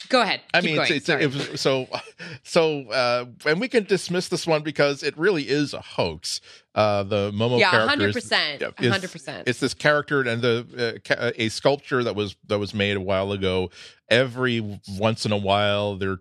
[0.08, 0.40] Go ahead.
[0.52, 1.86] I mean, it's, it's, it was, so
[2.42, 6.40] so, uh, and we can dismiss this one because it really is a hoax.
[6.74, 9.46] Uh, the Momo yeah, character, hundred percent, hundred percent.
[9.46, 13.32] It's this character and the uh, a sculpture that was that was made a while
[13.32, 13.70] ago.
[14.08, 16.20] Every once in a while, there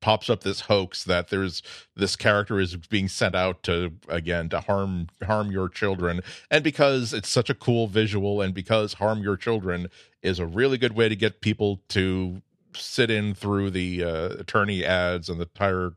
[0.00, 1.62] pops up this hoax that there's
[1.94, 7.12] this character is being sent out to again to harm harm your children and because
[7.12, 9.88] it's such a cool visual and because harm your children
[10.22, 12.40] is a really good way to get people to
[12.74, 15.92] sit in through the uh, attorney ads and the tire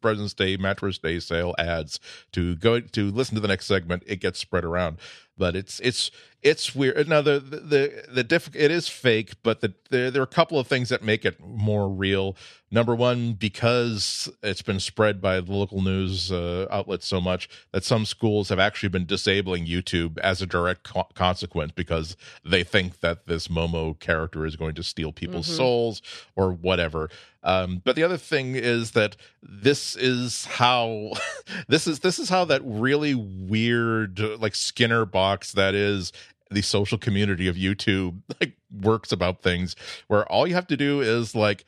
[0.00, 2.00] President's Day mattress day sale ads
[2.32, 4.02] to go to listen to the next segment.
[4.06, 4.98] It gets spread around,
[5.36, 6.10] but it's it's
[6.42, 7.08] it's weird.
[7.08, 10.26] Now the the the, the diff, it is fake, but the, the, there are a
[10.26, 12.36] couple of things that make it more real.
[12.70, 17.84] Number one, because it's been spread by the local news uh, outlets so much that
[17.84, 23.00] some schools have actually been disabling YouTube as a direct co- consequence because they think
[23.00, 25.56] that this Momo character is going to steal people's mm-hmm.
[25.56, 26.02] souls
[26.34, 27.10] or whatever.
[27.44, 31.12] Um, but the other thing is that this is how
[31.68, 36.12] this is this is how that really weird like Skinner box that is
[36.54, 39.76] the social community of YouTube like works about things
[40.08, 41.64] where all you have to do is like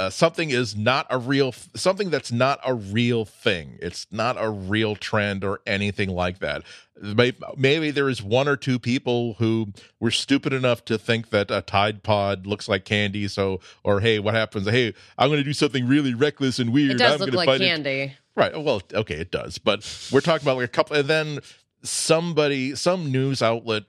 [0.00, 3.78] uh, something is not a real something that's not a real thing.
[3.82, 6.62] It's not a real trend or anything like that.
[6.98, 11.50] Maybe, maybe there is one or two people who were stupid enough to think that
[11.50, 14.66] a tide pod looks like candy so or hey what happens?
[14.70, 16.92] Hey i'm going to do something really reckless and weird.
[16.92, 18.12] It does I'm look like candy it.
[18.34, 21.40] right well okay it does but we're talking about like a couple and then
[21.82, 23.84] somebody some news outlet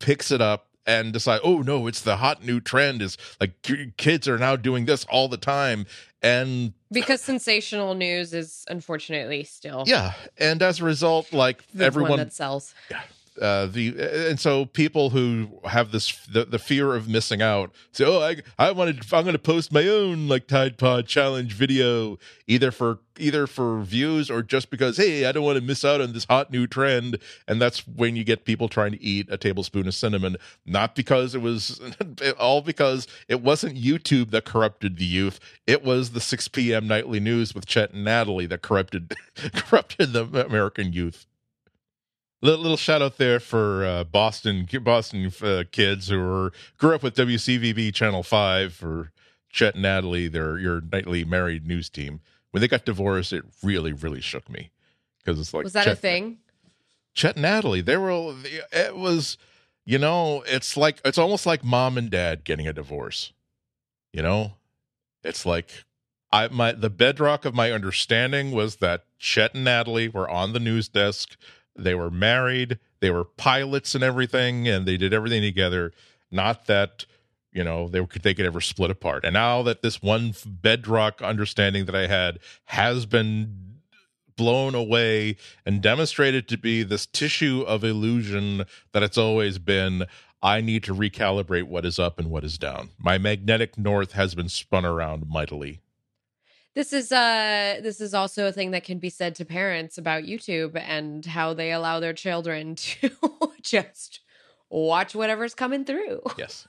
[0.00, 3.02] picks it up and decide, oh no, it's the hot new trend.
[3.02, 3.52] Is like
[3.96, 5.86] kids are now doing this all the time,
[6.22, 12.18] and because sensational news is unfortunately still yeah, and as a result, like the everyone
[12.18, 12.74] that sells.
[12.90, 13.02] Yeah,
[13.40, 13.96] uh, the
[14.28, 18.36] and so people who have this the, the fear of missing out say, "Oh, I
[18.58, 22.98] I wanted I'm going to post my own like Tide Pod challenge video either for
[23.18, 26.26] either for views or just because hey, I don't want to miss out on this
[26.26, 29.94] hot new trend." And that's when you get people trying to eat a tablespoon of
[29.94, 31.80] cinnamon, not because it was
[32.38, 35.40] all because it wasn't YouTube that corrupted the youth.
[35.66, 36.86] It was the 6 p.m.
[36.86, 39.14] nightly news with Chet and Natalie that corrupted
[39.54, 41.26] corrupted the American youth.
[42.42, 47.02] Little, little shout out there for uh, Boston Boston uh, kids who were grew up
[47.02, 49.12] with WCVB Channel Five for
[49.50, 53.92] Chet and Natalie, their your nightly married news team, when they got divorced, it really,
[53.92, 54.70] really shook me
[55.18, 56.38] because it's like was that Chet, a thing?
[57.14, 58.34] Chet and Natalie, they were.
[58.72, 59.36] It was,
[59.84, 63.32] you know, it's like it's almost like mom and dad getting a divorce.
[64.12, 64.54] You know,
[65.22, 65.84] it's like
[66.32, 70.60] I my the bedrock of my understanding was that Chet and Natalie were on the
[70.60, 71.36] news desk.
[71.76, 72.78] They were married.
[73.00, 75.92] They were pilots and everything, and they did everything together.
[76.30, 77.06] Not that
[77.52, 79.24] you know they could they could ever split apart.
[79.24, 83.80] And now that this one bedrock understanding that I had has been
[84.36, 90.06] blown away and demonstrated to be this tissue of illusion that it's always been.
[90.42, 92.88] I need to recalibrate what is up and what is down.
[92.98, 95.80] My magnetic north has been spun around mightily.
[96.74, 100.24] This is uh this is also a thing that can be said to parents about
[100.24, 103.10] YouTube and how they allow their children to
[103.62, 104.20] just
[104.68, 106.22] watch whatever's coming through.
[106.38, 106.68] Yes.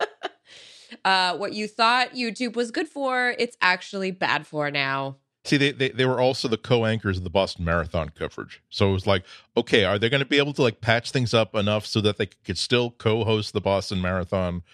[1.04, 5.16] uh what you thought YouTube was good for, it's actually bad for now.
[5.44, 8.64] See, they, they, they were also the co-anchors of the Boston Marathon coverage.
[8.68, 9.24] So it was like,
[9.56, 12.16] okay, are they going to be able to like patch things up enough so that
[12.16, 14.64] they could still co-host the Boston Marathon?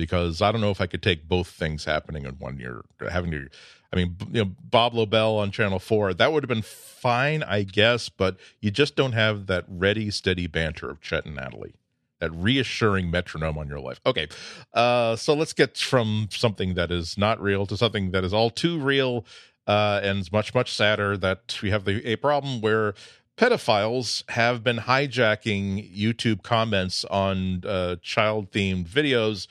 [0.00, 2.84] Because I don't know if I could take both things happening in one year.
[3.08, 3.48] Having to,
[3.92, 7.62] I mean, you know, Bob Lobel on Channel Four, that would have been fine, I
[7.62, 11.74] guess, but you just don't have that ready, steady banter of Chet and Natalie
[12.20, 13.98] that reassuring metronome on your life.
[14.06, 14.28] Okay,
[14.74, 18.50] uh, so let's get from something that is not real to something that is all
[18.50, 19.24] too real
[19.66, 22.94] uh, and much much sadder that we have the a problem where
[23.36, 29.46] pedophiles have been hijacking YouTube comments on uh, child themed videos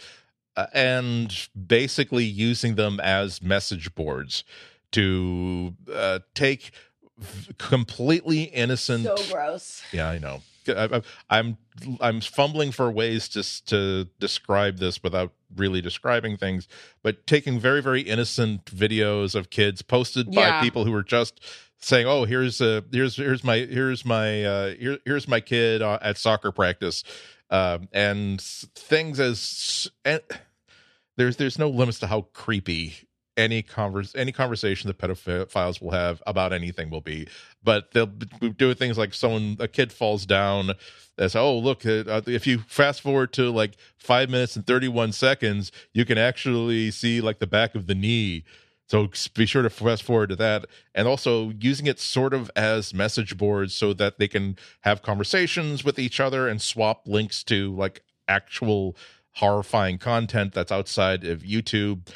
[0.73, 4.43] and basically using them as message boards
[4.91, 6.71] to uh, take
[7.57, 9.03] completely innocent.
[9.03, 9.83] So gross.
[9.91, 10.41] Yeah, I know.
[10.67, 11.57] I, I'm
[11.99, 16.67] I'm fumbling for ways to to describe this without really describing things,
[17.01, 21.41] but taking very very innocent videos of kids posted by people who are just
[21.79, 25.97] saying, "Oh, here's a here's here's my here's my uh, here, here's my kid uh,
[26.01, 27.03] at soccer practice,"
[27.49, 30.21] um, and things as and
[31.19, 32.95] there's there's no limits to how creepy
[33.35, 37.27] any converse any conversation that pedophiles will have about anything will be.
[37.61, 40.71] But they'll b- do things like someone a kid falls down
[41.17, 45.73] as oh look uh, if you fast forward to like five minutes and 31 seconds
[45.93, 48.45] you can actually see like the back of the knee.
[48.87, 50.65] So be sure to fast forward to that.
[50.95, 55.83] And also using it sort of as message boards so that they can have conversations
[55.83, 58.95] with each other and swap links to like actual
[59.39, 62.07] horrifying content that's outside of youtube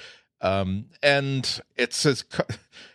[0.44, 2.26] um, and it's as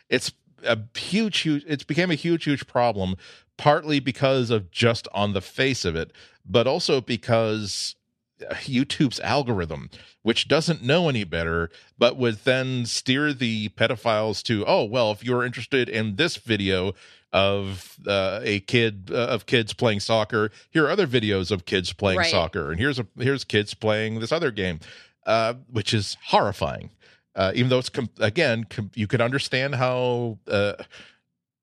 [0.08, 0.32] it's
[0.64, 1.64] a huge, huge.
[1.66, 3.16] It's became a huge, huge problem.
[3.56, 6.12] Partly because of just on the face of it,
[6.46, 7.96] but also because
[8.40, 9.90] YouTube's algorithm,
[10.22, 15.24] which doesn't know any better, but would then steer the pedophiles to, oh well, if
[15.24, 16.94] you're interested in this video
[17.32, 21.92] of uh, a kid uh, of kids playing soccer, here are other videos of kids
[21.92, 22.30] playing Right.
[22.30, 24.80] soccer, and here's a here's kids playing this other game,
[25.26, 26.90] uh, which is horrifying.
[27.34, 30.72] Uh, even though it's com- again com- you can understand how uh,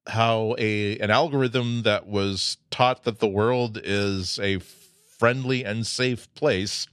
[0.08, 4.60] how a an algorithm that was taught that the world is a
[5.17, 6.88] friendly and safe place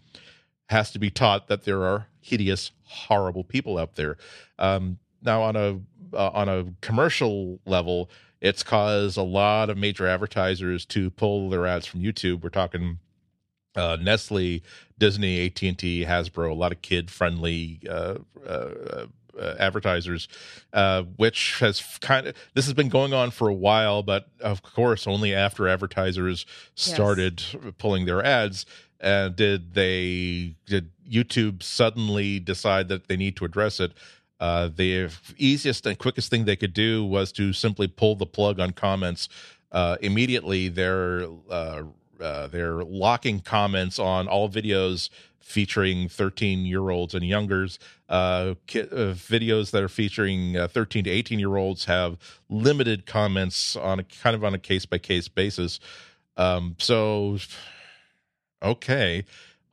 [0.67, 4.17] has to be taught that there are hideous horrible people out there.
[4.59, 5.79] Um, now on a
[6.17, 8.09] uh, on a commercial level
[8.43, 12.99] it's caused a lot of major advertisers to pull their ads from youtube we're talking
[13.75, 14.63] uh, Nestle,
[14.99, 19.07] Disney, AT and T, Hasbro, a lot of kid-friendly uh, uh,
[19.39, 20.29] uh, advertisers,
[20.73, 24.63] uh, which has kind of this has been going on for a while, but of
[24.63, 27.43] course, only after advertisers started
[27.79, 28.67] pulling their ads.
[29.01, 33.93] Uh, did they did YouTube suddenly decide that they need to address it?
[34.43, 38.59] Uh, the easiest and quickest thing they could do was to simply pull the plug
[38.59, 39.29] on comments
[39.71, 40.67] uh, immediately.
[40.67, 41.85] Their uh,
[42.21, 47.79] uh, they're locking comments on all videos featuring 13 year olds and youngers.
[48.09, 52.19] Uh, ki- uh, videos that are featuring uh, 13 to 18 year olds have
[52.51, 55.79] limited comments on a kind of on a case by case basis.
[56.37, 57.39] Um, so,
[58.61, 59.25] okay.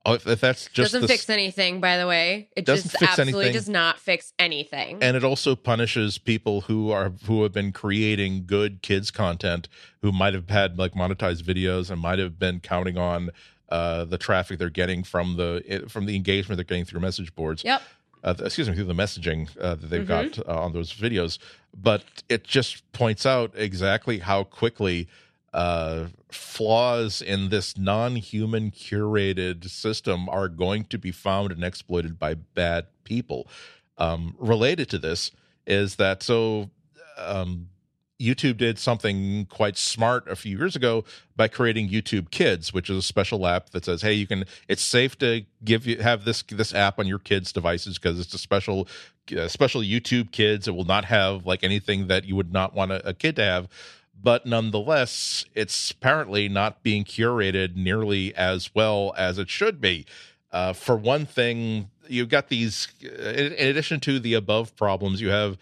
[0.10, 2.50] Oh, If, if that's just doesn't the fix anything, by the way.
[2.56, 3.54] It just absolutely anything.
[3.54, 4.98] does not fix anything.
[5.02, 9.68] and it also punishes people who are who have been creating good kids content
[10.02, 13.30] who might have had like monetized videos and might have been counting on
[13.70, 17.64] uh the traffic they're getting from the from the engagement they're getting through message boards
[17.64, 17.82] yep.
[18.24, 20.36] uh, excuse me through the messaging uh, that they've Mhm.
[20.36, 21.38] got uh, on those videos
[21.80, 25.08] but it just points out exactly how quickly
[25.54, 32.34] uh, flaws in this non-human curated system are going to be found and exploited by
[32.34, 33.48] bad people
[33.98, 35.32] um, related to this
[35.66, 36.70] is that so
[37.18, 37.68] um,
[38.20, 41.06] YouTube did something quite smart a few years ago
[41.38, 44.44] by creating YouTube Kids, which is a special app that says, "Hey, you can.
[44.68, 48.34] It's safe to give you have this this app on your kids' devices because it's
[48.34, 48.90] a special
[49.38, 50.68] uh, special YouTube Kids.
[50.68, 53.44] It will not have like anything that you would not want a, a kid to
[53.44, 53.70] have."
[54.22, 60.06] But nonetheless, it's apparently not being curated nearly as well as it should be.
[60.52, 62.88] Uh, for one thing, you've got these.
[63.02, 65.58] In, in addition to the above problems, you have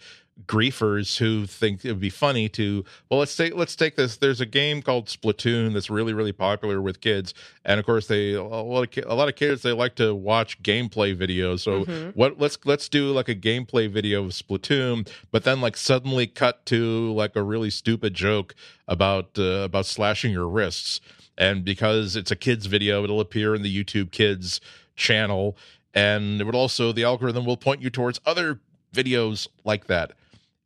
[0.46, 4.40] griefers who think it would be funny to well let's take let's take this there's
[4.40, 7.34] a game called splatoon that's really really popular with kids.
[7.64, 10.62] And of course they a lot of, a lot of kids they like to watch
[10.62, 11.60] gameplay videos.
[11.60, 12.10] So mm-hmm.
[12.10, 16.64] what let's let's do like a gameplay video of splatoon but then like suddenly cut
[16.66, 18.54] to like a really stupid joke
[18.86, 21.00] about uh, about slashing your wrists.
[21.36, 24.60] And because it's a kids video it'll appear in the youtube kids
[24.94, 25.56] channel.
[25.94, 28.60] And it would also the algorithm will point you towards other
[28.94, 30.12] videos like that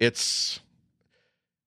[0.03, 0.59] it's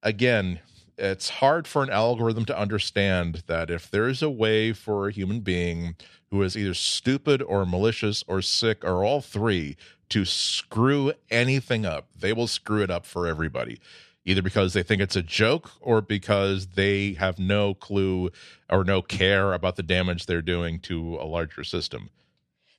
[0.04, 0.60] again
[0.98, 5.40] it's hard for an algorithm to understand that if there's a way for a human
[5.40, 5.96] being
[6.32, 9.78] who is either stupid or malicious or sick or all three
[10.10, 13.80] to screw anything up, they will screw it up for everybody.
[14.26, 18.32] Either because they think it's a joke or because they have no clue
[18.70, 22.10] or no care about the damage they're doing to a larger system.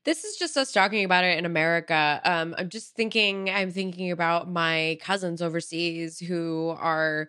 [0.06, 2.20] This is just us talking about it in America.
[2.24, 7.28] Um, I'm just thinking, I'm thinking about my cousins overseas who are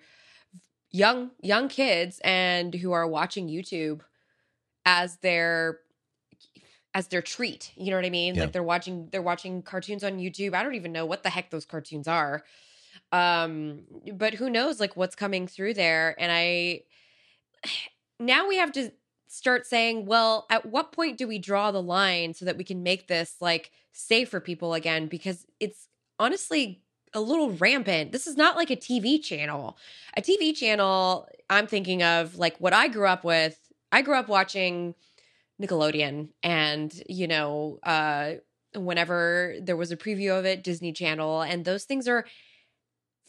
[0.91, 4.01] young, young kids and who are watching YouTube
[4.85, 5.79] as their
[6.93, 7.71] as their treat.
[7.75, 8.35] You know what I mean?
[8.35, 8.41] Yeah.
[8.41, 10.53] Like they're watching they're watching cartoons on YouTube.
[10.53, 12.43] I don't even know what the heck those cartoons are.
[13.11, 16.15] Um, but who knows like what's coming through there.
[16.19, 16.83] And I
[18.19, 18.91] now we have to
[19.27, 22.83] start saying, well, at what point do we draw the line so that we can
[22.83, 25.07] make this like safe for people again?
[25.07, 25.87] Because it's
[26.19, 26.81] honestly
[27.13, 28.11] a little rampant.
[28.11, 29.77] This is not like a TV channel.
[30.15, 33.57] A TV channel, I'm thinking of like what I grew up with.
[33.91, 34.95] I grew up watching
[35.61, 38.33] Nickelodeon and, you know, uh
[38.75, 42.25] whenever there was a preview of it, Disney Channel, and those things are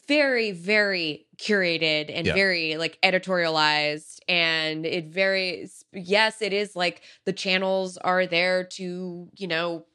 [0.09, 2.33] very very curated and yeah.
[2.33, 9.29] very like editorialized and it very yes it is like the channels are there to
[9.37, 9.85] you know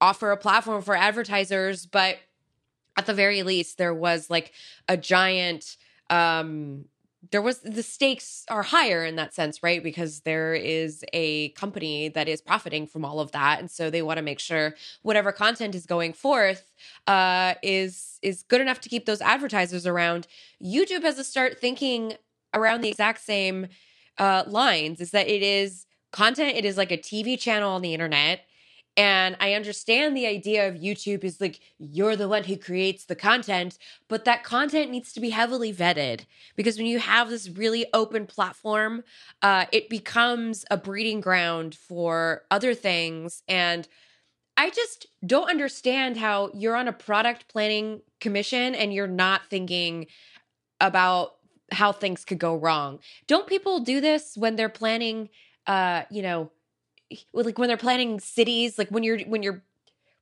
[0.00, 2.18] offer a platform for advertisers but
[2.96, 4.52] at the very least there was like
[4.88, 5.76] a giant
[6.10, 6.86] um
[7.30, 9.82] there was the stakes are higher in that sense, right?
[9.82, 14.02] Because there is a company that is profiting from all of that, and so they
[14.02, 16.72] want to make sure whatever content is going forth
[17.06, 20.26] uh, is is good enough to keep those advertisers around.
[20.62, 22.14] YouTube has to start thinking
[22.52, 23.68] around the exact same
[24.18, 25.00] uh, lines.
[25.00, 26.56] Is that it is content?
[26.56, 28.40] It is like a TV channel on the internet.
[29.00, 33.16] And I understand the idea of YouTube is like you're the one who creates the
[33.16, 33.78] content,
[34.08, 38.26] but that content needs to be heavily vetted because when you have this really open
[38.26, 39.02] platform,
[39.40, 43.42] uh, it becomes a breeding ground for other things.
[43.48, 43.88] And
[44.58, 50.08] I just don't understand how you're on a product planning commission and you're not thinking
[50.78, 51.36] about
[51.72, 52.98] how things could go wrong.
[53.26, 55.30] Don't people do this when they're planning,
[55.66, 56.50] uh, you know,
[57.32, 59.62] like when they're planning cities, like when you're when you're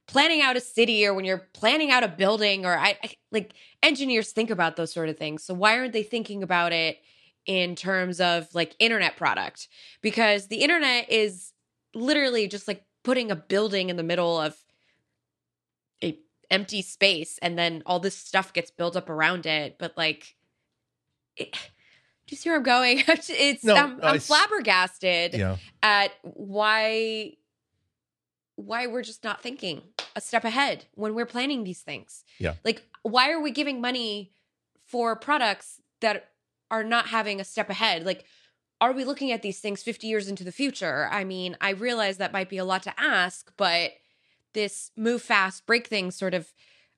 [0.06, 3.52] planning out a city or when you're planning out a building or I, I like
[3.82, 5.44] engineers think about those sort of things.
[5.44, 6.98] So why aren't they thinking about it
[7.46, 9.68] in terms of like internet product?
[10.00, 11.52] Because the internet is
[11.94, 14.56] literally just like putting a building in the middle of
[16.02, 16.18] a
[16.50, 20.36] empty space and then all this stuff gets built up around it but like
[21.36, 21.56] it,
[22.28, 23.02] do you see where I'm going?
[23.08, 25.56] it's no, I'm, I'm flabbergasted yeah.
[25.82, 27.32] at why
[28.56, 29.82] why we're just not thinking
[30.14, 32.24] a step ahead when we're planning these things.
[32.38, 32.54] Yeah.
[32.64, 34.32] Like why are we giving money
[34.84, 36.30] for products that
[36.70, 38.04] are not having a step ahead?
[38.04, 38.26] Like
[38.80, 41.08] are we looking at these things 50 years into the future?
[41.10, 43.92] I mean, I realize that might be a lot to ask, but
[44.52, 46.52] this move fast, break things sort of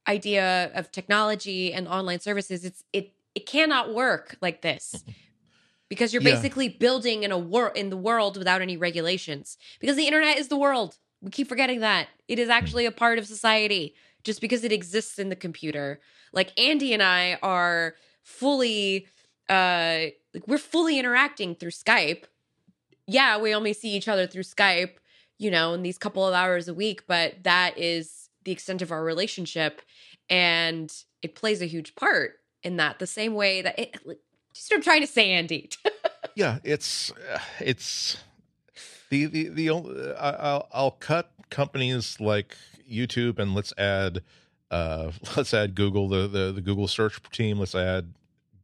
[0.08, 5.04] idea of technology and online services, it's it it cannot work like this
[5.88, 6.34] because you're yeah.
[6.34, 9.58] basically building in a world in the world without any regulations.
[9.80, 10.96] Because the internet is the world.
[11.20, 12.08] We keep forgetting that.
[12.28, 16.00] It is actually a part of society just because it exists in the computer.
[16.32, 19.06] Like andy and i are fully
[19.48, 22.24] uh like we're fully interacting through skype.
[23.06, 24.94] Yeah we only see each other through skype
[25.38, 28.92] you know in these couple of hours a week but that is the extent of
[28.92, 29.82] our relationship
[30.28, 33.96] and it plays a huge part in that the same way that it
[34.54, 35.70] just I'm trying to say, Andy.
[36.34, 38.18] yeah, it's uh, it's
[39.10, 42.56] the the the only I'll, I'll cut companies like
[42.90, 44.22] YouTube and let's add
[44.70, 47.58] uh, let's add Google, the, the the Google search team.
[47.58, 48.14] Let's add,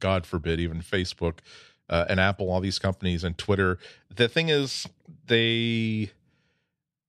[0.00, 1.38] God forbid, even Facebook
[1.88, 3.78] uh, and Apple, all these companies, and Twitter.
[4.14, 4.86] The thing is,
[5.26, 6.10] they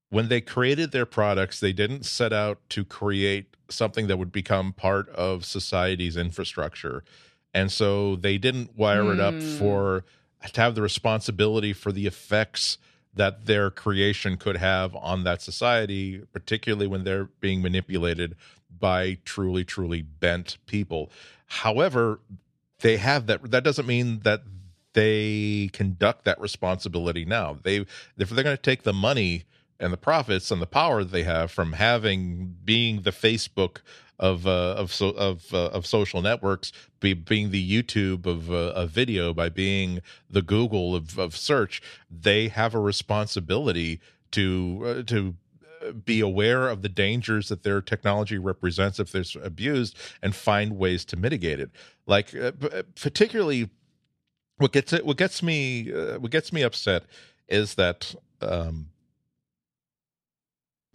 [0.09, 4.73] when they created their products, they didn't set out to create something that would become
[4.73, 7.03] part of society's infrastructure.
[7.53, 9.13] And so they didn't wire mm.
[9.15, 9.57] it up hmm.
[9.57, 10.03] for
[10.53, 12.77] to have the responsibility for the effects
[13.15, 18.35] that their creation could have on that society, particularly when they're being manipulated
[18.79, 21.09] by truly, truly bent people.
[21.47, 22.19] However,
[22.81, 23.49] they have that.
[23.49, 24.43] That doesn't mean that
[24.93, 27.57] they conduct that responsibility now.
[27.63, 27.85] They,
[28.17, 29.45] if they're going to take the money
[29.79, 33.81] and the profits and the power that they have from having being the Facebook
[34.19, 38.73] of uh, of so, of uh, of social networks, be, being the YouTube of uh,
[38.73, 43.99] of video, by being the Google of, of search, they have a responsibility
[44.31, 45.35] to uh, to
[45.85, 50.77] uh, be aware of the dangers that their technology represents if it's abused and find
[50.77, 51.69] ways to mitigate it.
[52.07, 52.53] Like uh,
[52.99, 53.69] particularly,
[54.57, 57.03] what gets it, what gets me what gets me upset
[57.47, 58.15] is that.
[58.41, 58.89] Um,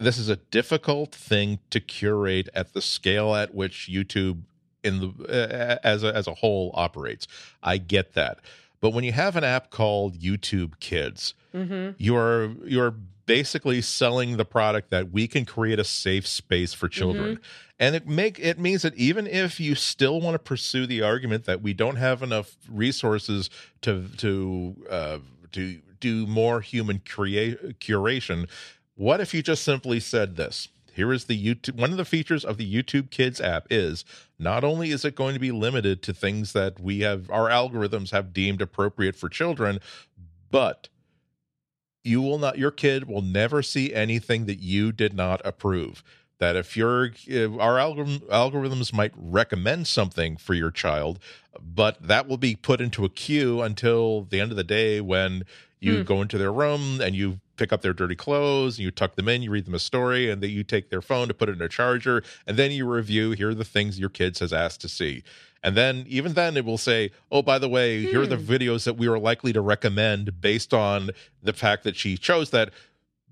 [0.03, 4.41] this is a difficult thing to curate at the scale at which YouTube
[4.83, 7.27] in the as a, as a whole operates.
[7.61, 8.39] I get that.
[8.81, 11.91] But when you have an app called YouTube Kids, mm-hmm.
[11.97, 12.95] you're you're
[13.25, 17.35] basically selling the product that we can create a safe space for children.
[17.35, 17.43] Mm-hmm.
[17.79, 21.45] And it make it means that even if you still want to pursue the argument
[21.45, 23.49] that we don't have enough resources
[23.81, 25.19] to to uh,
[25.53, 28.49] to do more human crea- curation,
[28.95, 30.69] what if you just simply said this?
[30.93, 31.79] Here is the YouTube.
[31.79, 34.05] One of the features of the YouTube Kids app is
[34.37, 38.11] not only is it going to be limited to things that we have, our algorithms
[38.11, 39.79] have deemed appropriate for children,
[40.51, 40.89] but
[42.03, 46.03] you will not, your kid will never see anything that you did not approve.
[46.37, 47.11] That if your
[47.59, 51.17] our algorithm, algorithms might recommend something for your child,
[51.59, 55.45] but that will be put into a queue until the end of the day when
[55.79, 56.03] you hmm.
[56.03, 59.27] go into their room and you pick up their dirty clothes and you tuck them
[59.27, 61.53] in you read them a story and then you take their phone to put it
[61.53, 64.81] in a charger and then you review here are the things your kids has asked
[64.81, 65.23] to see
[65.63, 68.09] and then even then it will say oh by the way hmm.
[68.09, 68.51] here are the hmm.
[68.51, 71.09] videos that we are likely to recommend based on
[71.41, 72.71] the fact that she chose that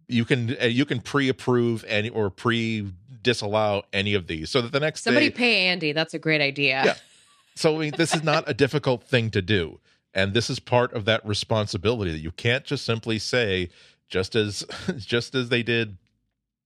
[0.07, 2.91] you can uh, you can pre-approve any or pre
[3.23, 6.41] disallow any of these so that the next somebody day, pay andy that's a great
[6.41, 6.95] idea yeah
[7.55, 9.79] so I mean, this is not a difficult thing to do
[10.13, 13.69] and this is part of that responsibility that you can't just simply say
[14.11, 14.63] just as
[14.97, 15.97] just as they did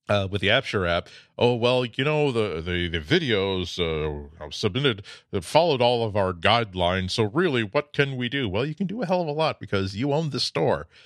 [0.10, 1.08] uh, with the Absher app.
[1.38, 6.34] Oh well, you know the the, the videos uh, submitted that followed all of our
[6.34, 7.12] guidelines.
[7.12, 8.50] So really, what can we do?
[8.50, 10.88] Well, you can do a hell of a lot because you own the store.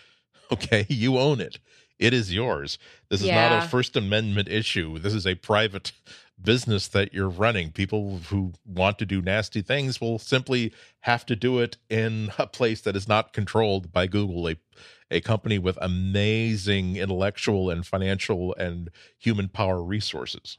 [0.51, 1.59] Okay, you own it.
[1.99, 2.79] It is yours.
[3.09, 3.49] This is yeah.
[3.49, 4.97] not a First Amendment issue.
[4.97, 5.91] This is a private
[6.41, 7.71] business that you're running.
[7.71, 12.47] People who want to do nasty things will simply have to do it in a
[12.47, 14.55] place that is not controlled by Google, a
[15.11, 20.57] a company with amazing intellectual and financial and human power resources.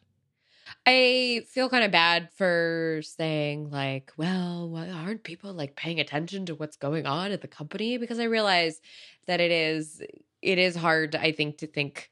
[0.86, 6.46] I feel kind of bad for saying like, well, why aren't people like paying attention
[6.46, 7.98] to what's going on at the company?
[7.98, 8.80] Because I realize
[9.26, 10.02] that it is
[10.42, 12.10] it is hard, I think, to think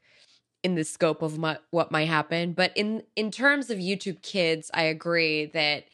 [0.61, 2.53] in the scope of my, what might happen.
[2.53, 5.85] But in in terms of YouTube Kids, I agree that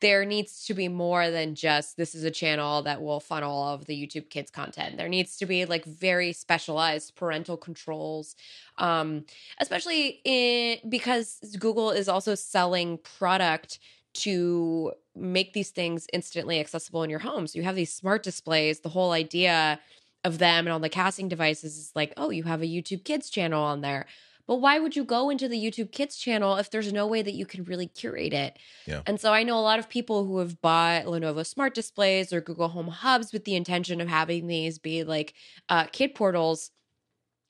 [0.00, 3.74] there needs to be more than just this is a channel that will funnel all
[3.74, 4.96] of the YouTube Kids content.
[4.96, 8.36] There needs to be like very specialized parental controls,
[8.78, 9.24] um,
[9.58, 13.78] especially in because Google is also selling product
[14.14, 17.46] to make these things instantly accessible in your home.
[17.46, 18.80] So you have these smart displays.
[18.80, 19.80] The whole idea
[20.24, 23.30] of them and on the casting devices is like, oh, you have a YouTube Kids
[23.30, 24.06] channel on there.
[24.46, 27.34] But why would you go into the YouTube Kids channel if there's no way that
[27.34, 28.58] you can really curate it?
[28.86, 29.02] Yeah.
[29.06, 32.40] And so I know a lot of people who have bought Lenovo smart displays or
[32.40, 35.34] Google Home Hubs with the intention of having these be like
[35.68, 36.70] uh, kid portals.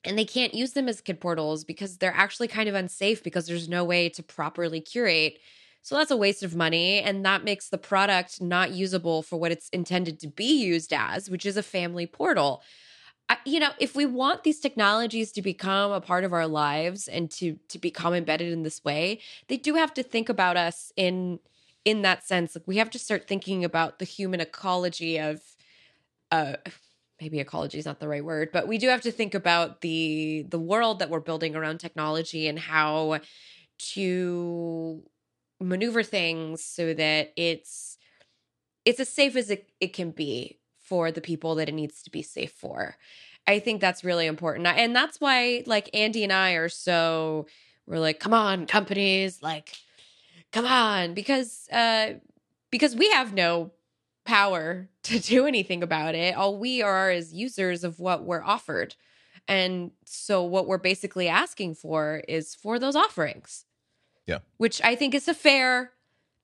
[0.04, 3.46] And they can't use them as kid portals because they're actually kind of unsafe because
[3.46, 5.38] there's no way to properly curate.
[5.82, 7.00] So that's a waste of money.
[7.00, 11.28] And that makes the product not usable for what it's intended to be used as,
[11.28, 12.62] which is a family portal
[13.44, 17.30] you know if we want these technologies to become a part of our lives and
[17.30, 21.38] to to become embedded in this way they do have to think about us in
[21.86, 22.54] in that sense.
[22.56, 25.40] Like we have to start thinking about the human ecology of
[26.32, 26.56] uh
[27.20, 30.44] maybe ecology is not the right word but we do have to think about the
[30.50, 33.20] the world that we're building around technology and how
[33.78, 35.02] to
[35.60, 37.96] maneuver things so that it's
[38.84, 42.10] it's as safe as it, it can be for the people that it needs to
[42.10, 42.96] be safe for.
[43.46, 44.66] I think that's really important.
[44.66, 47.46] And that's why like Andy and I are so
[47.86, 49.74] we're like, come on, companies, like
[50.52, 52.14] come on, because uh,
[52.70, 53.72] because we have no
[54.24, 56.34] power to do anything about it.
[56.36, 58.94] All we are is users of what we're offered.
[59.48, 63.64] And so what we're basically asking for is for those offerings.
[64.26, 64.38] Yeah.
[64.56, 65.92] Which I think is a fair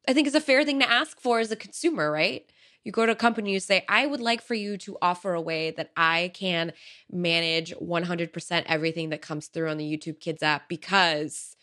[0.09, 2.51] I think is a fair thing to ask for as a consumer, right?
[2.85, 5.41] You go to a company, you say, I would like for you to offer a
[5.41, 6.73] way that I can
[7.11, 11.57] manage 100% everything that comes through on the YouTube Kids app because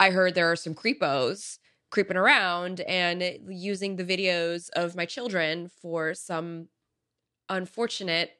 [0.00, 1.58] I heard there are some creepos
[1.90, 6.68] creeping around and using the videos of my children for some
[7.48, 8.32] unfortunate,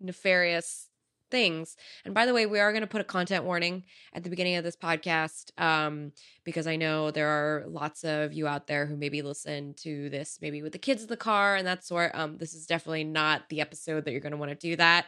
[0.00, 0.87] nefarious
[1.30, 1.76] things.
[2.04, 4.56] And by the way, we are going to put a content warning at the beginning
[4.56, 6.12] of this podcast um,
[6.44, 10.38] because I know there are lots of you out there who maybe listen to this
[10.40, 12.14] maybe with the kids in the car and that sort.
[12.14, 15.06] Um, this is definitely not the episode that you're going to want to do that.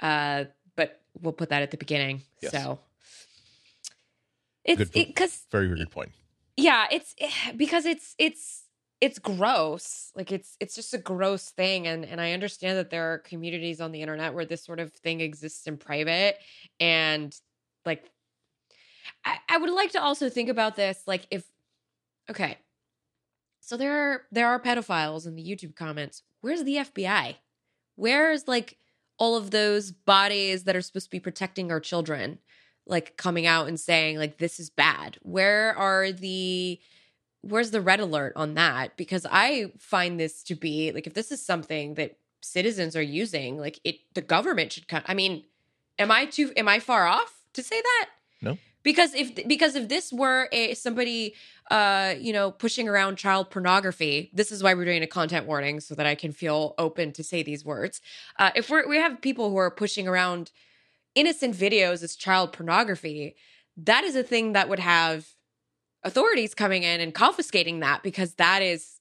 [0.00, 0.44] Uh,
[0.76, 2.22] but we'll put that at the beginning.
[2.40, 2.52] Yes.
[2.52, 2.78] So
[4.64, 6.12] it's because very good point.
[6.56, 7.14] Yeah, it's
[7.56, 8.64] because it's it's
[9.00, 13.12] it's gross like it's it's just a gross thing and and i understand that there
[13.12, 16.36] are communities on the internet where this sort of thing exists in private
[16.80, 17.34] and
[17.84, 18.10] like
[19.24, 21.44] I, I would like to also think about this like if
[22.30, 22.58] okay.
[23.60, 26.22] So there are there are pedophiles in the youtube comments.
[26.40, 27.36] Where's the fbi
[27.96, 28.78] where's like
[29.18, 32.38] all of those bodies that are supposed to be protecting our children
[32.86, 35.18] like coming out and saying like this is bad?
[35.22, 36.80] Where are the
[37.48, 38.96] where's the red alert on that?
[38.96, 43.58] Because I find this to be like if this is something that citizens are using,
[43.58, 45.02] like it the government should come.
[45.06, 45.44] I mean,
[45.98, 48.08] am I too am I far off to say that?
[48.40, 48.58] No.
[48.82, 51.34] Because if because if this were a somebody
[51.70, 55.80] uh you know pushing around child pornography, this is why we're doing a content warning
[55.80, 58.00] so that I can feel open to say these words.
[58.38, 60.50] Uh if we're we have people who are pushing around
[61.14, 63.34] innocent videos as child pornography,
[63.76, 65.26] that is a thing that would have
[66.04, 69.00] authorities coming in and confiscating that because that is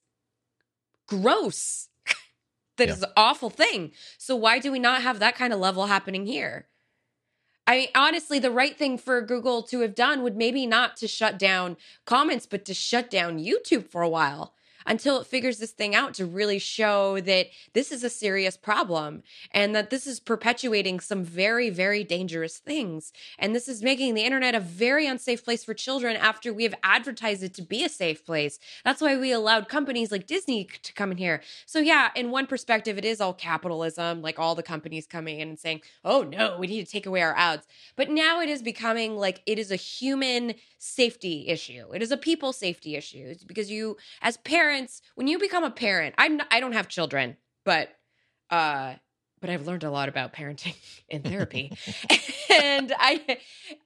[1.07, 1.89] gross.
[2.77, 2.93] That yeah.
[2.93, 3.91] is an awful thing.
[4.19, 6.67] So why do we not have that kind of level happening here?
[7.65, 11.07] I mean, honestly, the right thing for Google to have done would maybe not to
[11.07, 11.75] shut down
[12.05, 14.53] comments, but to shut down YouTube for a while
[14.87, 19.21] until it figures this thing out to really show that this is a serious problem
[19.51, 23.11] and that this is perpetuating some very, very dangerous things.
[23.37, 26.75] And this is making the internet a very unsafe place for children after we have
[26.83, 28.57] advertised it to be a safe place.
[28.85, 31.41] That's why we allowed companies like Disney to come in here.
[31.65, 35.49] So, yeah, in one perspective, it is all capitalism, like all the companies coming in
[35.49, 37.67] and saying, oh no, we need to take away our ads.
[37.97, 41.91] But now it is becoming like it is a human safety issue.
[41.93, 44.76] It is a people safety issue because you, as parents,
[45.15, 47.89] when you become a parent, I'm not, I don't have children, but
[48.49, 48.95] uh,
[49.39, 50.75] but I've learned a lot about parenting
[51.09, 51.77] in therapy,
[52.49, 53.37] and I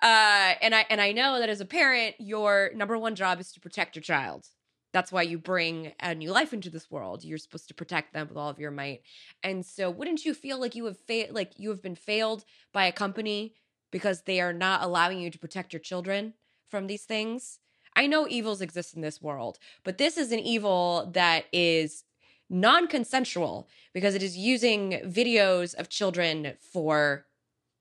[0.02, 3.52] uh, and I and I know that as a parent, your number one job is
[3.54, 4.48] to protect your child.
[4.94, 7.24] That's why you bring a new life into this world.
[7.24, 9.04] You're supposed to protect them with all of your might.
[9.42, 12.86] And so, wouldn't you feel like you have failed, like you have been failed by
[12.86, 13.56] a company
[13.90, 16.34] because they are not allowing you to protect your children?
[16.72, 17.60] from these things.
[17.96, 22.04] I know evils exist in this world, but this is an evil that is
[22.50, 27.26] non consensual because it is using videos of children for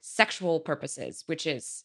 [0.00, 1.84] sexual purposes, which is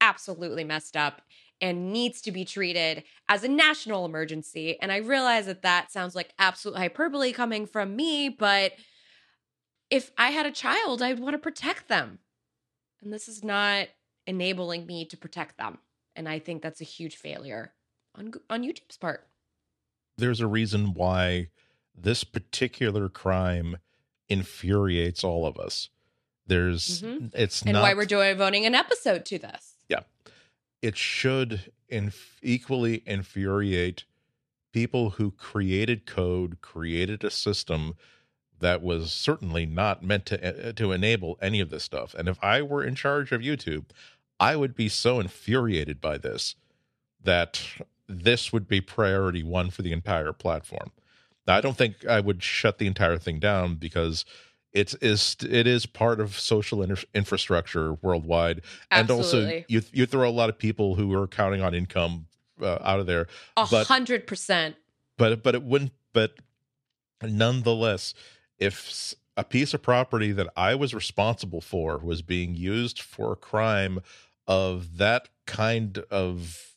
[0.00, 1.22] absolutely messed up
[1.60, 4.78] and needs to be treated as a national emergency.
[4.80, 8.72] And I realize that that sounds like absolute hyperbole coming from me, but
[9.90, 12.18] if I had a child, I'd want to protect them.
[13.02, 13.88] And this is not
[14.26, 15.78] enabling me to protect them.
[16.16, 17.72] And I think that's a huge failure
[18.14, 19.26] on on YouTube's part.
[20.16, 21.48] There's a reason why
[21.96, 23.78] this particular crime
[24.28, 25.88] infuriates all of us.
[26.46, 27.26] There's mm-hmm.
[27.32, 29.74] it's and not, why we're doing voting an episode to this.
[29.88, 30.00] Yeah,
[30.82, 34.04] it should inf- equally infuriate
[34.72, 37.94] people who created code, created a system
[38.60, 42.14] that was certainly not meant to uh, to enable any of this stuff.
[42.14, 43.86] And if I were in charge of YouTube,
[44.40, 46.54] I would be so infuriated by this
[47.22, 47.62] that
[48.08, 50.90] this would be priority one for the entire platform.
[51.46, 54.24] Now, I don't think I would shut the entire thing down because
[54.72, 56.82] it is it is part of social
[57.14, 58.92] infrastructure worldwide, Absolutely.
[58.92, 62.26] and also you you throw a lot of people who are counting on income
[62.60, 63.28] uh, out of there.
[63.56, 64.76] A hundred percent.
[65.16, 65.92] But but it wouldn't.
[66.12, 66.34] But
[67.22, 68.14] nonetheless,
[68.58, 73.36] if a piece of property that I was responsible for was being used for a
[73.36, 74.00] crime
[74.46, 76.74] of that kind of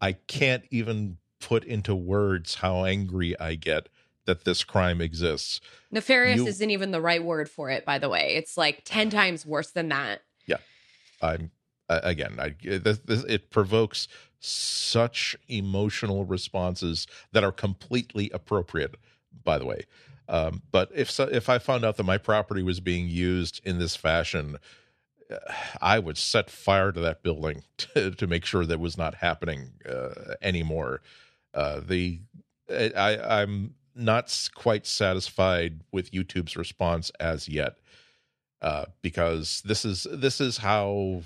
[0.00, 3.88] I can't even put into words how angry I get
[4.26, 5.60] that this crime exists.
[5.90, 8.34] Nefarious you, isn't even the right word for it, by the way.
[8.36, 10.22] It's like 10 times worse than that.
[10.46, 10.58] Yeah.
[11.20, 11.50] I'm,
[11.88, 14.08] uh, again, I, this, this, it provokes
[14.38, 18.94] such emotional responses that are completely appropriate.
[19.44, 19.84] By the way,
[20.30, 23.80] um, but if so, if I found out that my property was being used in
[23.80, 24.56] this fashion,
[25.82, 29.72] I would set fire to that building to, to make sure that was not happening
[29.88, 31.02] uh, anymore.
[31.52, 32.20] Uh, the
[32.70, 37.78] I, I'm not quite satisfied with YouTube's response as yet,
[38.62, 41.22] uh, because this is this is how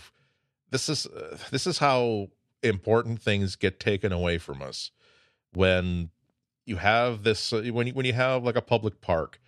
[0.70, 2.28] this is uh, this is how
[2.62, 4.90] important things get taken away from us
[5.52, 6.08] when
[6.66, 9.40] you have this uh, when you, when you have like a public park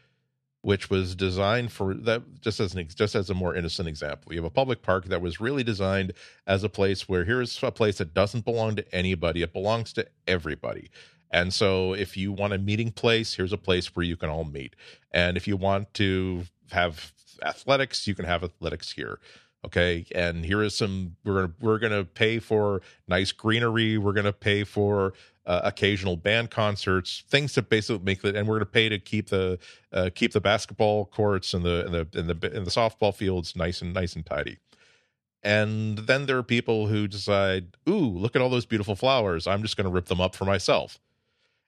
[0.62, 4.38] which was designed for that just as an just as a more innocent example you
[4.38, 6.12] have a public park that was really designed
[6.46, 10.06] as a place where here's a place that doesn't belong to anybody it belongs to
[10.26, 10.90] everybody.
[11.30, 14.44] And so if you want a meeting place here's a place where you can all
[14.44, 14.74] meet.
[15.12, 17.12] And if you want to have
[17.44, 19.18] athletics you can have athletics here
[19.66, 24.32] okay and here is some we're gonna we're gonna pay for nice greenery we're gonna
[24.32, 25.12] pay for
[25.46, 28.34] uh, occasional band concerts, things to basically make it.
[28.34, 29.58] And we're to pay to keep the
[29.92, 33.54] uh, keep the basketball courts and the and the and the and the softball fields
[33.54, 34.58] nice and nice and tidy.
[35.42, 39.46] And then there are people who decide, "Ooh, look at all those beautiful flowers!
[39.46, 40.98] I'm just to rip them up for myself."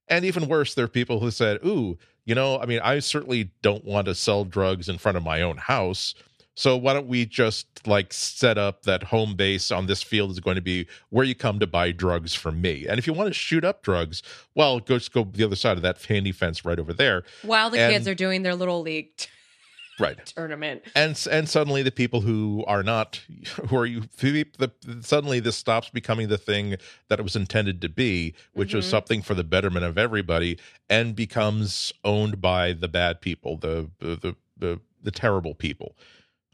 [0.09, 3.53] And even worse, there are people who said, "Ooh, you know, I mean, I certainly
[3.63, 6.15] don't want to sell drugs in front of my own house."
[6.59, 10.41] So why don't we just like set up that home base on this field is
[10.41, 12.85] going to be where you come to buy drugs from me.
[12.89, 14.25] And if you want to shoot up drugs,
[14.57, 17.23] well, go just go the other side of that handy fence right over there.
[17.43, 19.29] While the And- kids are doing their little league t-
[20.01, 20.19] Right.
[20.27, 20.83] tournament.
[20.97, 23.21] And and suddenly the people who are not
[23.69, 26.75] who are you the, suddenly this stops becoming the thing
[27.07, 28.91] that it was intended to be, which was Mhm.
[28.91, 30.59] something for the betterment of everybody,
[30.91, 35.97] and becomes owned by the bad people, the the the the, the terrible people.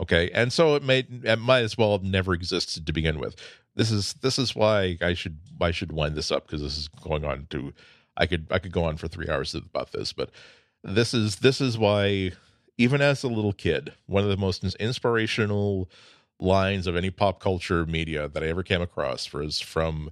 [0.01, 3.37] Okay, and so it may it might as well have never existed to begin with.
[3.77, 6.89] This is this is why I should I should wind this up because this is
[6.89, 7.73] going on to
[8.17, 10.31] I could I could go on for three hours about this, but
[10.83, 12.33] this is this is why
[12.77, 15.89] even as a little kid, one of the most inspirational
[16.41, 20.11] lines of any pop culture media that I ever came across was from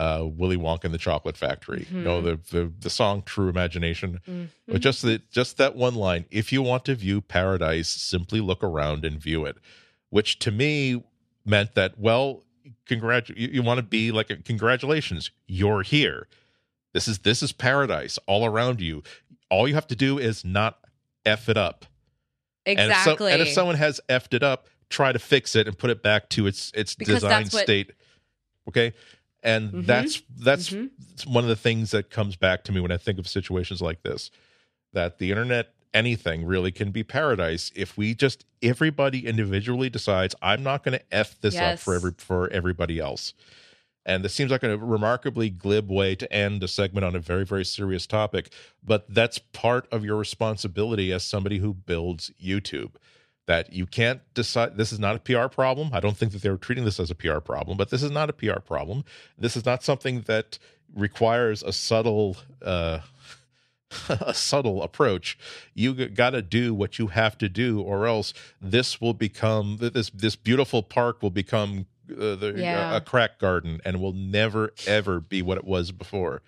[0.00, 1.86] uh, Willy Wonka and the Chocolate Factory.
[1.90, 4.48] You know the, the the song "Pure Imagination." Mhm.
[4.66, 8.64] But just the just that one line, if you want to view paradise, simply look
[8.64, 9.56] around and view it.
[10.08, 11.04] Which to me
[11.44, 12.42] meant that, well,
[12.88, 16.26] congrat you, you want to be like a, congratulations, you're here.
[16.94, 19.02] This is this is paradise all around you.
[19.50, 20.78] All you have to do is not
[21.26, 21.84] F it up.
[22.66, 23.32] And if, so- Exactly.
[23.32, 26.28] and if someone has effed it up, try to fix it and put it back
[26.30, 27.92] to its its Because design what- state.
[28.68, 28.92] Okay?
[29.42, 29.86] And Mhm.
[29.86, 30.90] that's that's Mhm.
[31.26, 34.02] one of the things that comes back to me when I think of situations like
[34.02, 34.30] this.
[34.92, 40.62] That the internet anything really can be paradise if we just everybody individually decides I'm
[40.62, 43.34] not going to f this up for every for everybody else.
[44.06, 47.44] And this seems like a remarkably glib way to end a segment on a very
[47.44, 48.52] very serious topic,
[48.84, 52.92] but that's part of your responsibility as somebody who builds YouTube
[53.50, 55.90] that you can't decide this is not a PR problem.
[55.92, 58.30] I don't think that they're treating this as a PR problem, but this is not
[58.30, 59.04] a PR problem.
[59.36, 60.60] This is not something that
[60.94, 63.00] requires a subtle uh
[64.08, 65.36] a subtle approach.
[65.74, 70.10] You got to do what you have to do or else this will become this
[70.10, 72.96] this beautiful park will become uh, the, Yeah.
[72.96, 76.40] a crack garden and will never ever be what it was before.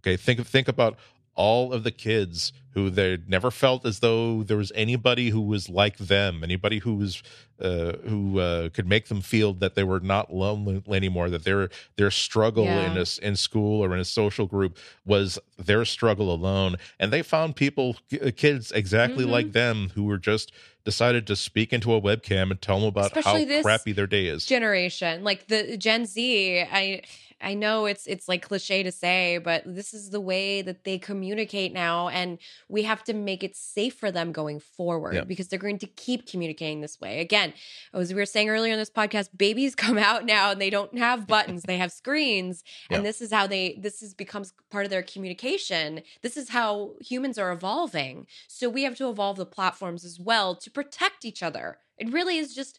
[0.00, 0.98] Okay, think think about
[1.36, 5.68] all of the kids who they never felt as though there was anybody who was
[5.70, 7.22] like them, anybody who was
[7.58, 11.70] uh, who uh, could make them feel that they were not lonely anymore, that their
[11.96, 12.90] their struggle Yeah.
[12.92, 14.76] in a in school or in a social group
[15.06, 17.96] was their struggle alone, and they found people
[18.36, 19.30] kids exactly Mhm.
[19.30, 20.52] like them who were just
[20.84, 24.26] decided to speak into a webcam and tell them about Especially how crappy their day
[24.26, 24.44] is.
[24.46, 27.00] generation like the gen z i
[27.40, 30.98] i know it's it's like cliche to say but this is the way that they
[30.98, 35.24] communicate now and we have to make it safe for them going forward Yeah.
[35.24, 37.20] because they're going to keep communicating this way.
[37.20, 37.52] Again
[37.92, 40.96] as we were saying earlier in this podcast babies come out now and they don't
[40.98, 44.90] have buttons they have screens and this is how they this is becomes part of
[44.90, 46.02] their communication.
[46.22, 48.26] This is how humans are evolving.
[48.48, 51.78] So we have to evolve the platforms as well to protect each other.
[51.98, 52.78] It really is just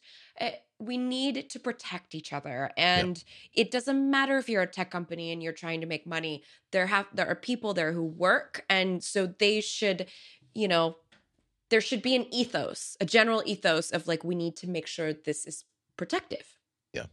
[0.80, 3.24] we need to protect each other and
[3.54, 6.86] it doesn't matter if you're a tech company and you're trying to make money there
[6.88, 10.06] have there are people there who work and so they should
[10.54, 10.98] you know
[11.70, 15.14] there should be an ethos a general ethos of like we need to make sure
[15.14, 15.66] this is
[15.98, 16.58] protective
[16.94, 17.08] Yeah.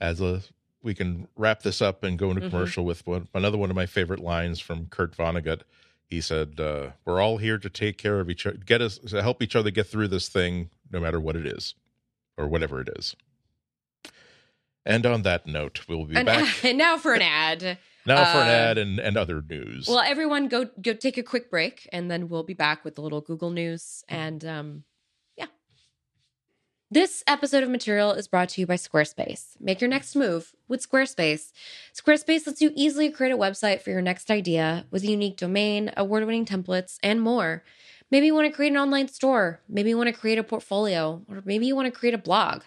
[0.00, 0.42] as a
[0.82, 2.50] we can wrap this up and go into Mhm.
[2.50, 5.62] commercial with one, another one of my favorite lines from Kurt Vonnegut.
[6.06, 9.20] He said, uh, "We're all here to take care of each other, get us to
[9.20, 11.74] help each other get through this thing, no matter what it is,
[12.38, 13.14] or whatever it is."
[14.88, 16.48] And on that note, we'll be back.
[16.64, 17.78] And now for an ad.
[18.06, 19.86] now for an uh, ad and, and other news.
[19.86, 23.02] Well, everyone, go go take a quick break, and then we'll be back with a
[23.02, 24.02] little Google News.
[24.08, 24.84] And um,
[25.36, 25.46] yeah,
[26.90, 29.48] this episode of Material is brought to you by Squarespace.
[29.60, 31.52] Make your next move with Squarespace.
[31.94, 35.92] Squarespace lets you easily create a website for your next idea with a unique domain,
[35.98, 37.62] award-winning templates, and more.
[38.10, 39.60] Maybe you want to create an online store.
[39.68, 42.62] Maybe you want to create a portfolio, or maybe you want to create a blog.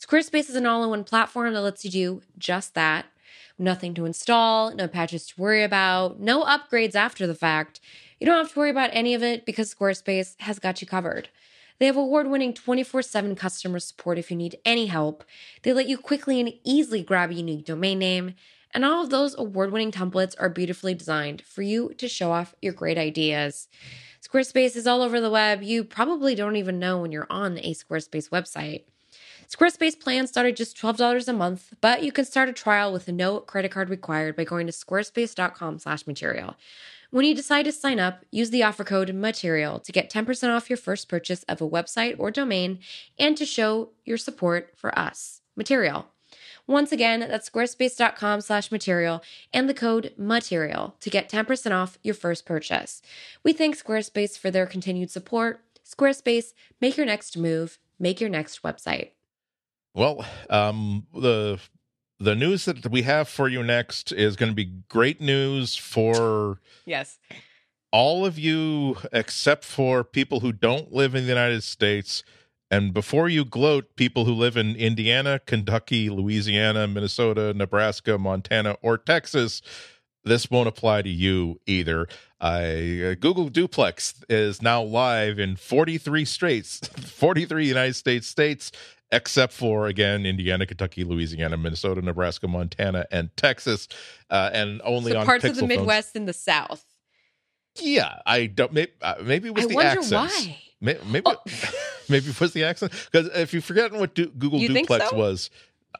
[0.00, 3.06] Squarespace is an all-in-one platform that lets you do just that
[3.58, 7.80] nothing to install, no patches to worry about, no upgrades after the fact.
[8.20, 11.28] You don't have to worry about any of it because Squarespace has got you covered.
[11.78, 15.24] They have award winning 24 7 customer support if you need any help.
[15.62, 18.34] They let you quickly and easily grab a unique domain name.
[18.72, 22.54] And all of those award winning templates are beautifully designed for you to show off
[22.60, 23.68] your great ideas.
[24.26, 25.62] Squarespace is all over the web.
[25.62, 28.82] You probably don't even know when you're on a Squarespace website.
[29.48, 33.06] Squarespace plans start at just $12 a month, but you can start a trial with
[33.06, 36.56] no credit card required by going to squarespace.com/material.
[37.10, 40.68] When you decide to sign up, use the offer code MATERIAL to get 10% off
[40.68, 42.80] your first purchase of a website or domain
[43.16, 46.08] and to show your support for us, Material.
[46.66, 52.14] Once again, that's squarespace.com slash material and the code material to get 10% off your
[52.14, 53.02] first purchase.
[53.44, 55.60] We thank Squarespace for their continued support.
[55.84, 59.10] Squarespace, make your next move, make your next website.
[59.94, 61.58] Well, um, the
[62.18, 66.60] the news that we have for you next is going to be great news for
[66.86, 67.18] Yes.
[67.92, 72.24] all of you except for people who don't live in the United States.
[72.70, 78.98] And before you gloat, people who live in Indiana, Kentucky, Louisiana, Minnesota, Nebraska, Montana, or
[78.98, 79.62] Texas,
[80.24, 82.08] this won't apply to you either.
[82.40, 88.72] I, uh, Google Duplex is now live in 43 states, 43 United States states,
[89.12, 93.86] except for again Indiana, Kentucky, Louisiana, Minnesota, Nebraska, Montana, and Texas,
[94.30, 95.78] uh, and only So on parts of the Pixel phones.
[95.78, 96.84] Midwest and the South.
[97.78, 98.72] Yeah, I don't.
[98.72, 100.10] Maybe, uh, maybe it was I the wonder accents.
[100.46, 100.58] why.
[100.80, 101.36] May- Maybe, Oh.
[102.08, 102.92] maybe it was the accent.
[103.10, 105.16] Because if you've forgotten what du- Google You Duplex so?
[105.16, 105.50] was,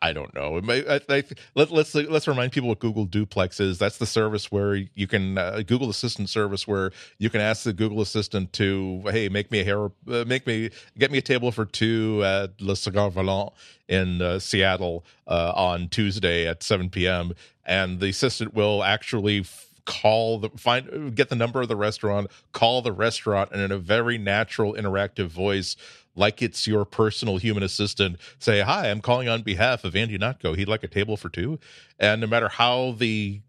[0.03, 0.59] I don't know.
[0.59, 1.25] It may, I, I,
[1.55, 3.79] let, let's let's remind people what Google Duplex is.
[3.79, 7.73] That's the service where you can uh, Google Assistant service where you can ask the
[7.73, 10.69] Google Assistant to, hey, make me a hair, uh, make me
[10.99, 13.53] get me a table for two at Le Cigar Volant
[13.89, 17.33] in uh, Seattle uh, on Tuesday at 7 p.m.
[17.65, 19.45] And the assistant will actually
[19.87, 23.79] call the find get the number of the restaurant call the restaurant and in a
[23.79, 25.77] very natural interactive voice
[26.17, 30.57] like it's your personal human assistant say hi i'm calling on behalf of andy Ihnatko.
[30.57, 31.59] He'd like a table for two.
[31.99, 33.41] And no matter how the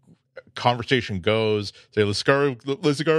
[0.54, 2.54] conversation goes say let's go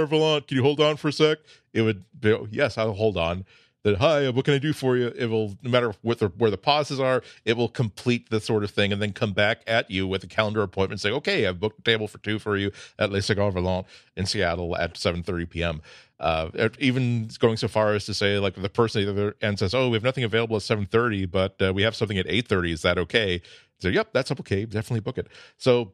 [0.06, 1.38] volant can you hold on for a sec?
[1.72, 3.44] It would be yes i'll hold on
[3.82, 5.08] that hi what can i do for you?
[5.08, 8.64] It will no matter what the, where the pauses are it will complete the sort
[8.64, 11.60] of thing and then come back at you with a calendar appointment say okay i've
[11.60, 12.70] booked a table for two for you.
[12.98, 15.82] At le cigar volant in seattle at 7.30 p.m
[16.18, 19.88] uh, even going so far as to say like the person at the says oh
[19.88, 22.98] we have nothing available at 7.30 but uh, we have something at 8.30 is that
[22.98, 23.40] okay?
[23.78, 24.66] So yep that's okay.
[24.66, 25.28] Definitely book it.
[25.56, 25.92] So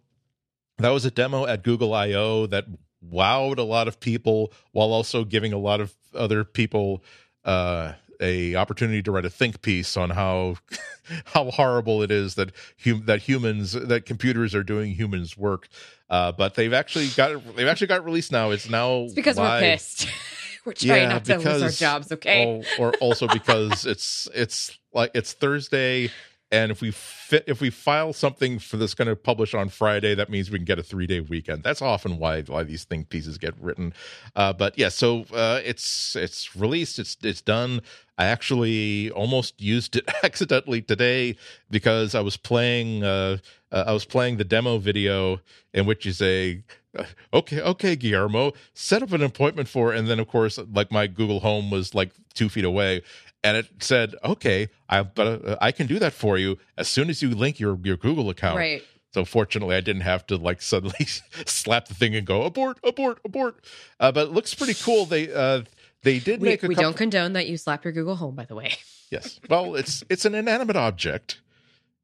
[0.78, 2.66] that was a demo at Google I/O that
[3.04, 7.02] wowed a lot of people, while also giving a lot of other people
[7.46, 10.56] uh, a opportunity to write a think piece on how
[11.26, 12.52] how horrible it is that
[12.84, 15.68] hum- that humans that computers are doing humans work.
[16.10, 18.50] Uh, but they've actually got they've actually got released now.
[18.50, 19.62] It's now It's because live.
[19.62, 20.08] we're pissed.
[20.64, 22.62] we're trying Yeah, not to lose our jobs, okay?
[22.78, 26.10] Al- or also because it's it's like it's Thursday,
[26.52, 30.14] and if we fit if we file something for this going to publish on Friday,
[30.14, 31.64] that means we can get a three day weekend.
[31.64, 33.92] That's often why why these think pieces get written.
[34.36, 36.98] Uh, but yeah, so uh, it's it's released.
[36.98, 37.80] It's it's done.
[38.18, 41.36] I actually almost used it accidentally today
[41.70, 43.38] because I was playing uh,
[43.72, 45.40] uh, I was playing the demo video
[45.74, 46.62] in which you say
[46.96, 51.06] uh, okay okay guillermo set up an appointment for and then of course like my
[51.06, 53.02] google home was like two feet away
[53.46, 57.08] and it said okay i but uh, i can do that for you as soon
[57.08, 58.82] as you link your your google account right.
[59.12, 61.04] so fortunately i didn't have to like suddenly
[61.46, 63.64] slap the thing and go abort abort abort
[64.00, 65.62] uh, but it looks pretty cool they uh
[66.02, 68.36] they did We, make a we couple don't condone that you slap your Google Home,
[68.36, 68.74] by the way.
[69.10, 71.40] yes well it's it's an inanimate object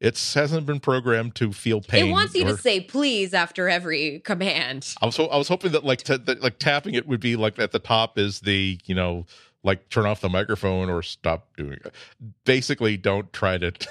[0.00, 3.68] it hasn't been programmed to feel pain it wants you or- to say please after
[3.68, 4.94] every command.
[5.00, 7.70] I was I was hoping that like that, like tapping it would be like at
[7.70, 9.26] the top is the you know
[9.64, 11.94] like turn off the microphone or stop doing it.
[12.44, 13.72] Basically, don't try to.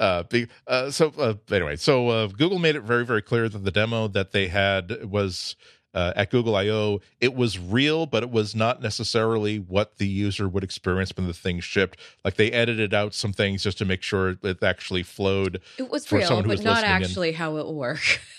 [0.00, 3.64] Uh, be, uh, so uh, anyway, so uh, Google made it very very clear that
[3.64, 5.56] the demo that they had was
[5.94, 10.48] uh, at Google I/O, it was real, but it was not necessarily what the user
[10.48, 11.98] would experience when the thing shipped.
[12.24, 15.60] Like they edited out some things just to make sure it actually flowed.
[15.78, 17.34] It was real, but not actually in.
[17.34, 18.20] how it worked.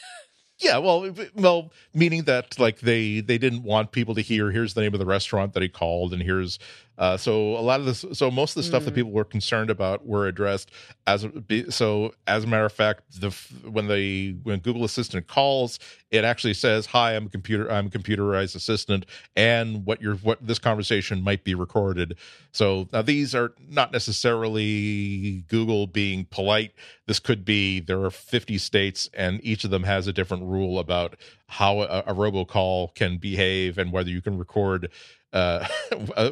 [0.60, 4.52] Yeah, well, well, meaning that like they they didn't want people to hear.
[4.52, 6.60] Here's the name of the restaurant that he called, and here's
[7.00, 8.04] uh, so a lot of this.
[8.12, 8.86] So most of the stuff mm.
[8.86, 10.70] that people were concerned about were addressed
[11.08, 11.26] as
[11.70, 12.14] so.
[12.28, 13.30] As a matter of fact, the
[13.64, 15.80] when they when Google Assistant calls,
[16.12, 17.72] it actually says, "Hi, I'm a computer.
[17.72, 22.18] I'm a computerized assistant," and what your what this conversation might be recorded.
[22.52, 26.74] So now these are not necessarily Google being polite.
[27.08, 30.80] This could be there are 50 states, and each of them has a different rule
[30.80, 31.16] about
[31.48, 34.92] how a, a robocall can behave and whether you can record
[35.34, 35.68] uh,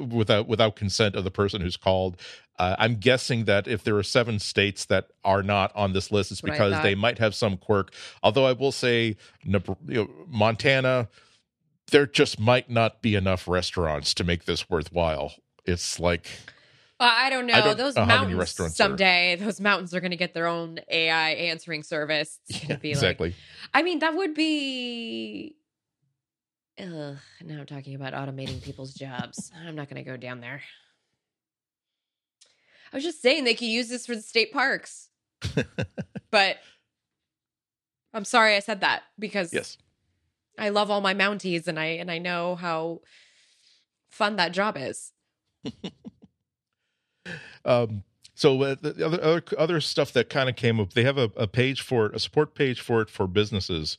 [0.10, 2.18] without without consent of the person who's called.
[2.60, 6.32] Uh, I'm guessing that if there are seven states that are not on this list,
[6.32, 7.94] it's because they might have some quirk.
[8.24, 11.08] Although I will say, you know, Montana,
[11.92, 15.34] there just might not be enough restaurants to make this worthwhile.
[15.66, 16.28] It's like.
[17.00, 17.54] Well, I don't know.
[17.54, 19.38] I don't those know mountains someday, are.
[19.38, 22.40] those mountains are going to get their own AI answering service.
[22.50, 23.30] Yeah, exactly.
[23.30, 23.38] Like,
[23.76, 25.56] I mean, that would be
[26.80, 29.52] Ugh, now I'm talking about automating people's jobs.
[29.66, 30.62] I'm not going to go down there.
[32.92, 35.10] I was just saying they could use this for the state parks.
[36.32, 36.58] but
[38.14, 39.78] I'm sorry I said that because yes.
[40.58, 43.02] I love all my Mounties and I and I know how
[44.10, 45.12] fun that job is.
[47.66, 48.04] um
[48.34, 51.30] so uh, the other, other other stuff that kind of came up they have a,
[51.36, 53.98] a page for it, a support page for it for businesses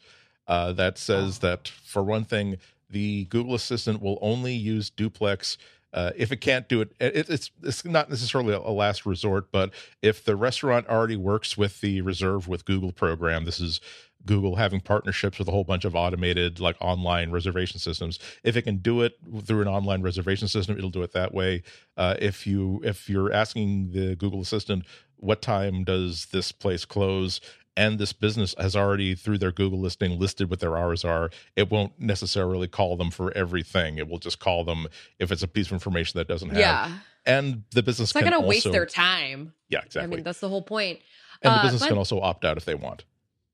[0.49, 2.57] uh, that says that for one thing,
[2.91, 5.59] the Google Assistant will only use duplex
[5.93, 9.51] uh, if it can't do it, it, it's it's not necessarily a, a, last resort,
[9.51, 9.73] but
[10.03, 13.81] if the restaurant already works with the Reserve with Google program, this is
[14.27, 18.19] Google having partnerships with a whole bunch of automated like online reservation systems.
[18.45, 21.63] If it can do it through an online reservation system, it'll do it that way.
[21.97, 24.85] Uh, if you if you're asking the Google Assistant
[25.17, 27.41] what time does this place close
[27.79, 31.71] and this business has already through their google listing listed what their hours are it
[31.71, 33.99] won't necessarily call them for everything.
[33.99, 34.87] It will just call them
[35.19, 36.99] if it's a piece of information that doesn't have yeah.
[37.27, 39.53] And the business it's not going to waste their time.
[39.69, 41.01] Yeah exactly i mean that's the whole point.
[41.43, 43.05] And the uh, business but, can also opt out if they want.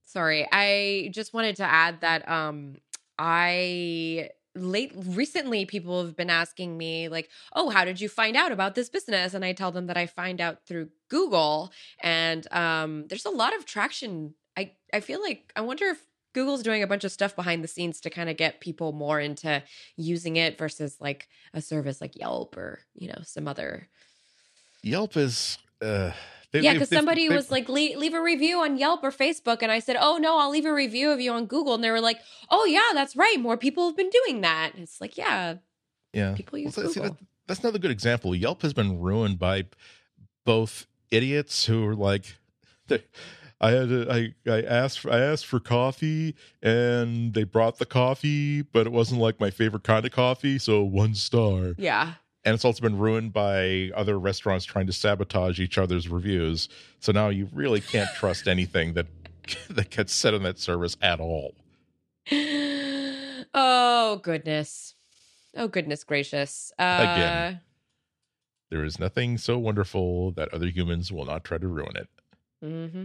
[0.04, 2.76] Sorry i just wanted to add that um
[3.18, 8.52] i late recently people have been asking me like oh how did you find out
[8.52, 9.34] about this business?
[9.34, 13.54] And i tell them that i find out through google and um, there's a lot
[13.56, 14.34] of traction.
[14.56, 15.98] I i feel like i wonder if
[16.32, 19.20] google's doing a bunch of stuff behind the scenes to kind of get people more
[19.20, 19.62] into
[19.96, 23.88] using it versus like a service like yelp or you know some other
[24.82, 26.12] yelp is uh
[26.54, 29.58] they, yeah, because somebody was like, leave, leave, a review on Yelp or Facebook.
[29.60, 31.74] And I said, oh, no, I'll leave a review of you on Google.
[31.74, 33.40] And they were like, oh, yeah, that's right.
[33.40, 34.70] More people have been doing that.
[34.74, 35.56] And it's like, yeah.
[36.12, 36.34] Yeah.
[36.34, 36.94] People use well, Google.
[36.94, 37.16] See, that,
[37.48, 38.36] that's another good example.
[38.36, 39.64] Yelp has been ruined by
[40.46, 42.36] both idiots who are like,
[43.60, 47.86] I had to, I I asked for, I asked for coffee and they brought the
[47.86, 51.74] coffee, but it wasn't like my favorite kind of coffee, so one star.
[51.78, 52.12] Yeah
[52.44, 56.68] and it's also been ruined by other restaurants trying to sabotage each other's reviews.
[57.00, 59.06] So now you really can't trust anything that
[59.70, 61.54] that gets said on that service at all.
[63.56, 64.96] Oh goodness.
[65.56, 66.72] Oh goodness gracious.
[66.76, 67.60] Uh, Again,
[68.70, 72.08] there is nothing so wonderful that other humans will not try to ruin it.
[72.64, 73.04] Mm-hmm.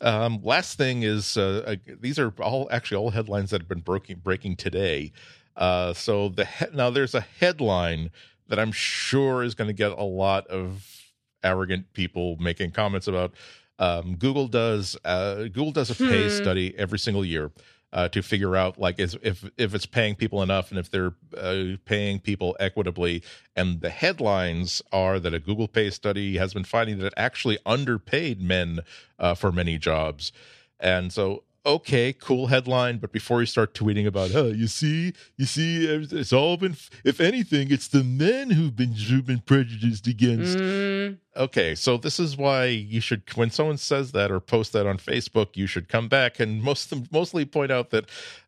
[0.00, 3.80] Um, last thing is uh, uh, these are all actually all headlines that have been
[3.80, 5.12] breaking breaking today.
[5.58, 8.10] Uh, so the he- now there's a headline
[8.46, 13.34] that I'm sure is going to get a lot of arrogant people making comments about.
[13.78, 16.30] Um, Google does uh, Google does a pay hmm.
[16.30, 17.50] study every single year
[17.92, 19.16] uh, to figure out like if
[19.56, 23.22] if it's paying people enough and if they're uh, paying people equitably.
[23.56, 27.58] And the headlines are that a Google Pay study has been finding that it actually
[27.66, 28.80] underpaid men
[29.18, 30.32] uh, for many jobs.
[30.80, 35.44] And so okay, cool headline, but before you start tweeting about, oh, you see, you
[35.44, 40.58] see, it's all been, if anything, it's the men who've been who've been prejudiced against.
[40.58, 41.18] Mm.
[41.36, 44.98] Okay, so this is why you should, when someone says that or post that on
[44.98, 48.06] Facebook, you should come back and most mostly point out that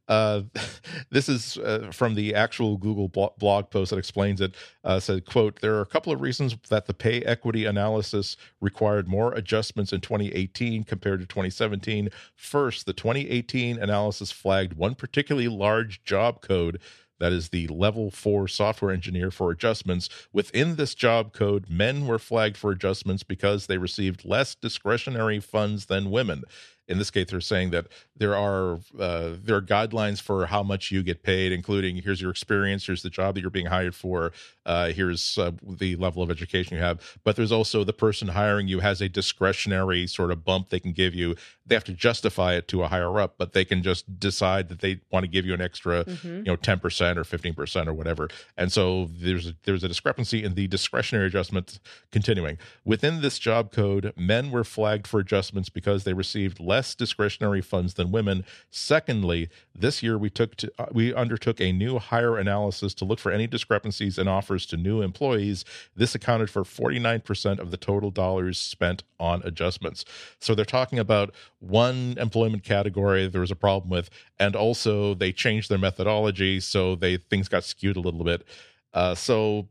[0.09, 0.43] uh,
[1.11, 3.09] this is uh, from the actual Google
[3.39, 4.55] blog post that explains it.
[4.83, 9.07] Uh, said, "quote There are a couple of reasons that the pay equity analysis required
[9.07, 12.09] more adjustments in 2018 compared to 2017.
[12.35, 16.81] First, the 2018 analysis flagged one particularly large job code."
[17.21, 20.09] That is the level four software engineer for adjustments.
[20.33, 25.87] Within this job code, men were flagged for adjustments because they received less discretionary funds
[25.87, 26.43] than women.
[26.91, 27.87] In this case, they're saying that
[28.17, 32.31] there are uh, there are guidelines for how much you get paid, including here's your
[32.31, 34.33] experience, here's the job that you're being hired for,
[34.67, 37.19] uh, here's uh, the level of education you have.
[37.25, 40.93] But there's also the person hiring you has a discretionary sort of bump they can
[40.93, 41.37] give you.
[41.67, 44.81] They have to justify it to a higher up, but they can just decide that
[44.81, 46.37] they want to give you an extra, mm-hmm.
[46.39, 48.29] you know, ten percent or fifteen percent or whatever.
[48.57, 51.79] And so there's a, there's a discrepancy in the discretionary adjustments
[52.11, 57.61] Continuing within this job code, men were flagged for adjustments because they received less discretionary
[57.61, 58.45] funds than women.
[58.71, 63.19] Secondly, this year we took to, uh, we undertook a new hire analysis to look
[63.19, 65.65] for any discrepancies in offers to new employees.
[65.95, 70.05] This accounted for 49% of the total dollars spent on adjustments.
[70.39, 75.33] So they're talking about one employment category there was a problem with, and also they
[75.33, 78.47] changed their methodology, so they things got skewed a little bit.
[78.93, 79.69] Uh, so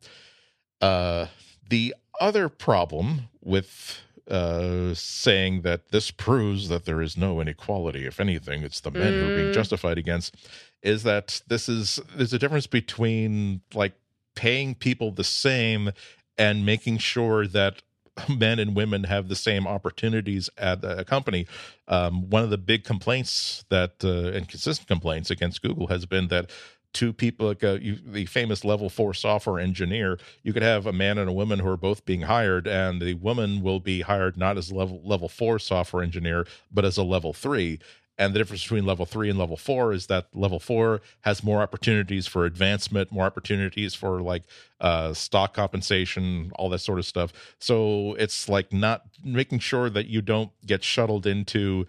[0.81, 1.27] uh,
[1.69, 8.05] the other problem with uh, saying that this proves that there is no inequality.
[8.05, 9.19] If anything, it's the men mm.
[9.19, 9.53] who are being mm.
[9.53, 10.35] justified against.
[10.81, 13.93] Is that this is there's a difference between like
[14.35, 15.91] paying people the same
[16.37, 17.81] and making sure that
[18.29, 21.47] men and women have the same opportunities at a company.
[21.87, 26.27] Um, one of the big complaints that uh, and consistent complaints against Google has been
[26.29, 26.49] that
[26.93, 30.93] two people like a, you, the famous level four software engineer you could have a
[30.93, 34.37] man and a woman who are both being hired and the woman will be hired
[34.37, 37.79] not as level level four software engineer but as a level three.
[38.17, 41.61] And the difference between level three and level four is that level four has more
[41.61, 44.43] opportunities for advancement more opportunities for like
[44.81, 47.31] uh, stock compensation all that sort of stuff.
[47.59, 51.85] So it's like not making sure that you don't get shuttled into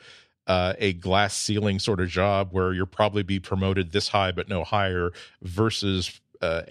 [0.51, 4.49] uh, a glass ceiling sort of job where you'll probably be promoted this high but
[4.49, 6.63] no higher versus uh,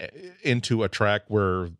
[0.42, 1.70] into a track where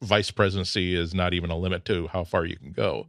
[0.00, 3.08] vice presidency is not even a limit to how far you can go.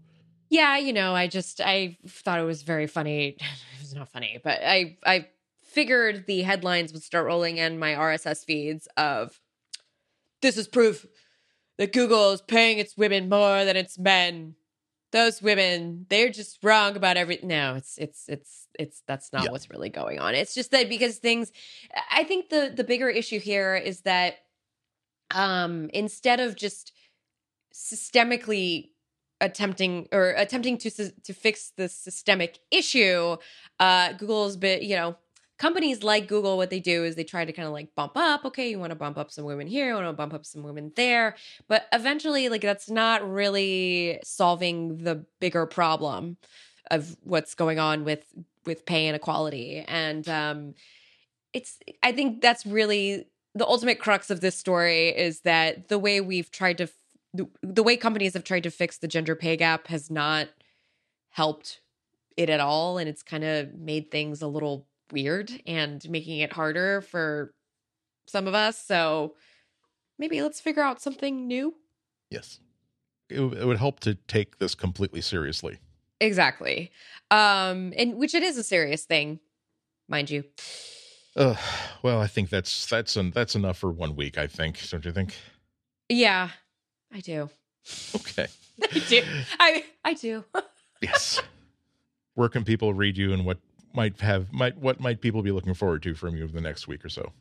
[0.50, 3.38] Yeah, you know, I just I thought it was very funny.
[3.76, 5.28] It was not funny, but I I
[5.64, 9.40] figured the headlines would start rolling in my RSS feeds of
[10.42, 11.06] this is proof
[11.78, 14.56] that Google is paying its women more than its men
[15.12, 19.52] those women they're just wrong about everything no it's it's it's it's that's not yeah.
[19.52, 21.52] what's really going on it's just that because things
[22.12, 24.36] i think the the bigger issue here is that
[25.32, 26.94] um instead of just
[27.74, 28.90] systemically
[29.42, 33.36] attempting or attempting to to fix the systemic issue
[33.80, 35.16] uh google's been you know
[35.60, 38.46] companies like Google, what they do is they try to kind of like bump up.
[38.46, 40.64] Okay, you want to bump up some women here, you want to bump up some
[40.64, 41.36] women there,
[41.68, 46.38] but eventually, like that's not really solving the bigger problem
[46.90, 48.26] of what's going on with
[48.66, 49.84] with pay inequality.
[49.88, 50.74] And um,
[51.54, 56.22] it's I think that's really the ultimate crux of this story is that the way
[56.22, 56.90] we've tried to
[57.34, 60.48] the, the way companies have tried to fix the gender pay gap has not
[61.30, 61.82] helped
[62.38, 66.54] it at all and it's kind of made things a little weird and making it
[66.54, 67.54] harder for
[68.28, 68.84] some of us.
[68.84, 69.36] So
[70.18, 71.76] maybe let's figure out something new.
[72.30, 72.60] Yes.
[73.30, 75.80] It, it would help to take this completely seriously.
[76.22, 76.92] Exactly.
[77.32, 79.40] Um and which it is a serious thing,
[80.08, 80.44] mind you.
[81.36, 81.56] Uh,
[82.02, 84.38] well, I think that's that's an, that's enough for one week.
[84.38, 85.36] I think, don't you think?
[86.10, 86.50] Yeah,
[87.14, 87.50] I do.
[88.16, 88.48] Okay,
[88.84, 89.24] I do.
[89.60, 90.44] I I do.
[91.02, 91.40] yes.
[92.34, 93.60] Where can people read you, and what
[93.94, 96.88] might have might what might people be looking forward to from you in the next
[96.88, 97.32] week or so?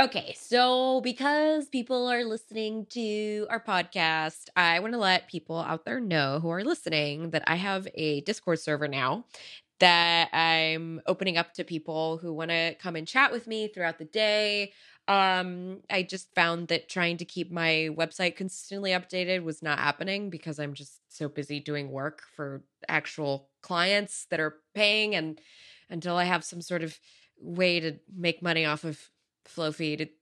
[0.00, 5.84] Okay, so because people are listening to our podcast, I want to let people out
[5.84, 9.26] there know who are listening that I have a Discord server now
[9.78, 13.98] that I'm opening up to people who want to come and chat with me throughout
[13.98, 14.72] the day.
[15.08, 20.30] Um, I just found that trying to keep my website consistently updated was not happening
[20.30, 25.40] because I'm just so busy doing work for actual clients that are paying and
[25.92, 26.98] until I have some sort of
[27.38, 28.98] way to make money off of
[29.48, 30.00] Flowfeed.
[30.00, 30.14] It,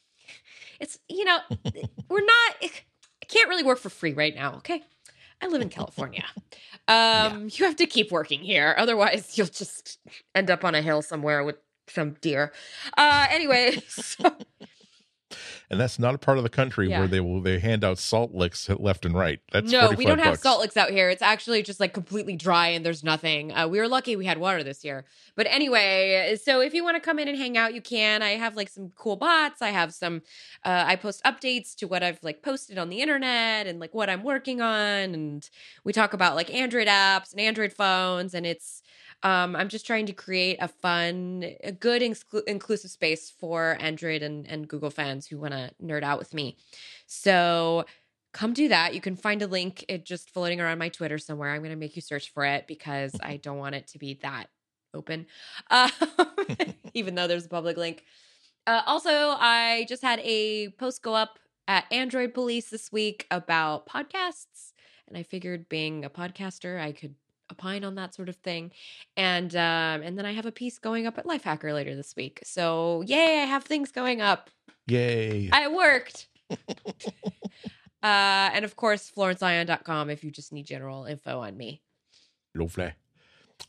[0.80, 1.38] it's you know
[2.08, 2.54] we're not.
[2.62, 4.56] I can't really work for free right now.
[4.56, 4.82] Okay,
[5.40, 6.24] I live in California.
[6.36, 6.44] Um,
[6.88, 7.38] yeah.
[7.52, 9.98] You have to keep working here, otherwise you'll just
[10.34, 11.56] end up on a hill somewhere with
[11.88, 12.52] some deer.
[12.96, 14.36] Uh, anyway, so
[15.72, 16.98] and that's not a part of the country yeah.
[16.98, 19.40] where they will they hand out salt licks left and right.
[19.52, 20.28] That's no, we don't bucks.
[20.28, 21.08] have salt licks out here.
[21.08, 23.56] It's actually just like completely dry and there's nothing.
[23.56, 25.06] Uh, we were lucky we had water this year.
[25.34, 28.22] But anyway, so if you want to come in and hang out, you can.
[28.22, 29.62] I have like some cool bots.
[29.62, 30.20] I have some.
[30.62, 34.10] Uh, I post updates to what I've like posted on the internet and like what
[34.10, 35.48] I'm working on, and
[35.84, 38.81] we talk about like Android apps and Android phones, and it's
[39.22, 44.22] um, I'm just trying to create a fun, a good exclu- inclusive space for Android
[44.22, 46.56] and, and Google fans who want to nerd out with me.
[47.06, 47.84] So
[48.32, 48.94] come do that.
[48.94, 51.50] You can find a link it just floating around my Twitter somewhere.
[51.50, 54.18] I'm going to make you search for it because I don't want it to be
[54.22, 54.46] that
[54.94, 55.26] open,
[55.70, 55.88] uh,
[56.94, 58.04] even though there's a public link.
[58.66, 61.38] Uh, also, I just had a post go up
[61.68, 64.72] at Android Police this week about podcasts,
[65.08, 67.14] and I figured being a podcaster, I could
[67.52, 68.72] opine on that sort of thing.
[69.16, 72.40] And um, and then I have a piece going up at Lifehacker later this week.
[72.44, 74.50] So yay, I have things going up.
[74.86, 75.48] Yay!
[75.52, 76.28] I worked.
[78.02, 81.80] Uh, and of course, florenceIon.com if you just need general info on me.
[82.54, 82.92] Lovely.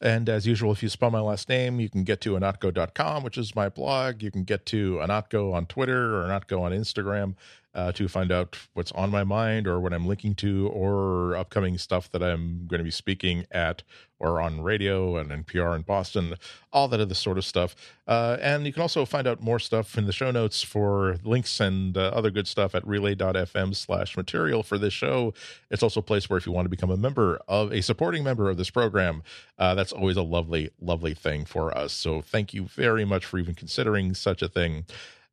[0.01, 3.37] And as usual, if you spell my last name, you can get to ihnatko.com, which
[3.37, 4.23] is my blog.
[4.23, 7.35] You can get to ihnatko on Twitter or ihnatko on Instagram
[7.75, 11.77] uh, to find out what's on my mind or what I'm linking to or upcoming
[11.77, 13.83] stuff that I'm going to be speaking at
[14.19, 16.35] or on radio and NPR in Boston,
[16.71, 17.75] all that other sort of stuff.
[18.07, 21.59] Uh, and you can also find out more stuff in the show notes for links
[21.59, 25.33] and uh, other good stuff at relay.fm slash material for this show.
[25.69, 28.23] It's also a place where if you want to become a member of a supporting
[28.23, 29.23] member of this program,
[29.59, 31.91] uh, that's always a lovely, lovely thing for us.
[31.91, 34.85] So thank you very much for even considering such a thing.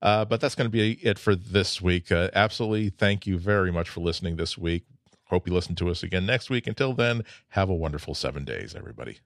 [0.03, 2.11] Uh, but that's going to be it for this week.
[2.11, 2.91] Uh, absolutely.
[2.91, 4.85] Thank you very much for listening this week.
[5.27, 6.67] Hope you listen to us again next week.
[6.67, 9.19] Until then, have a wonderful seven days, everybody.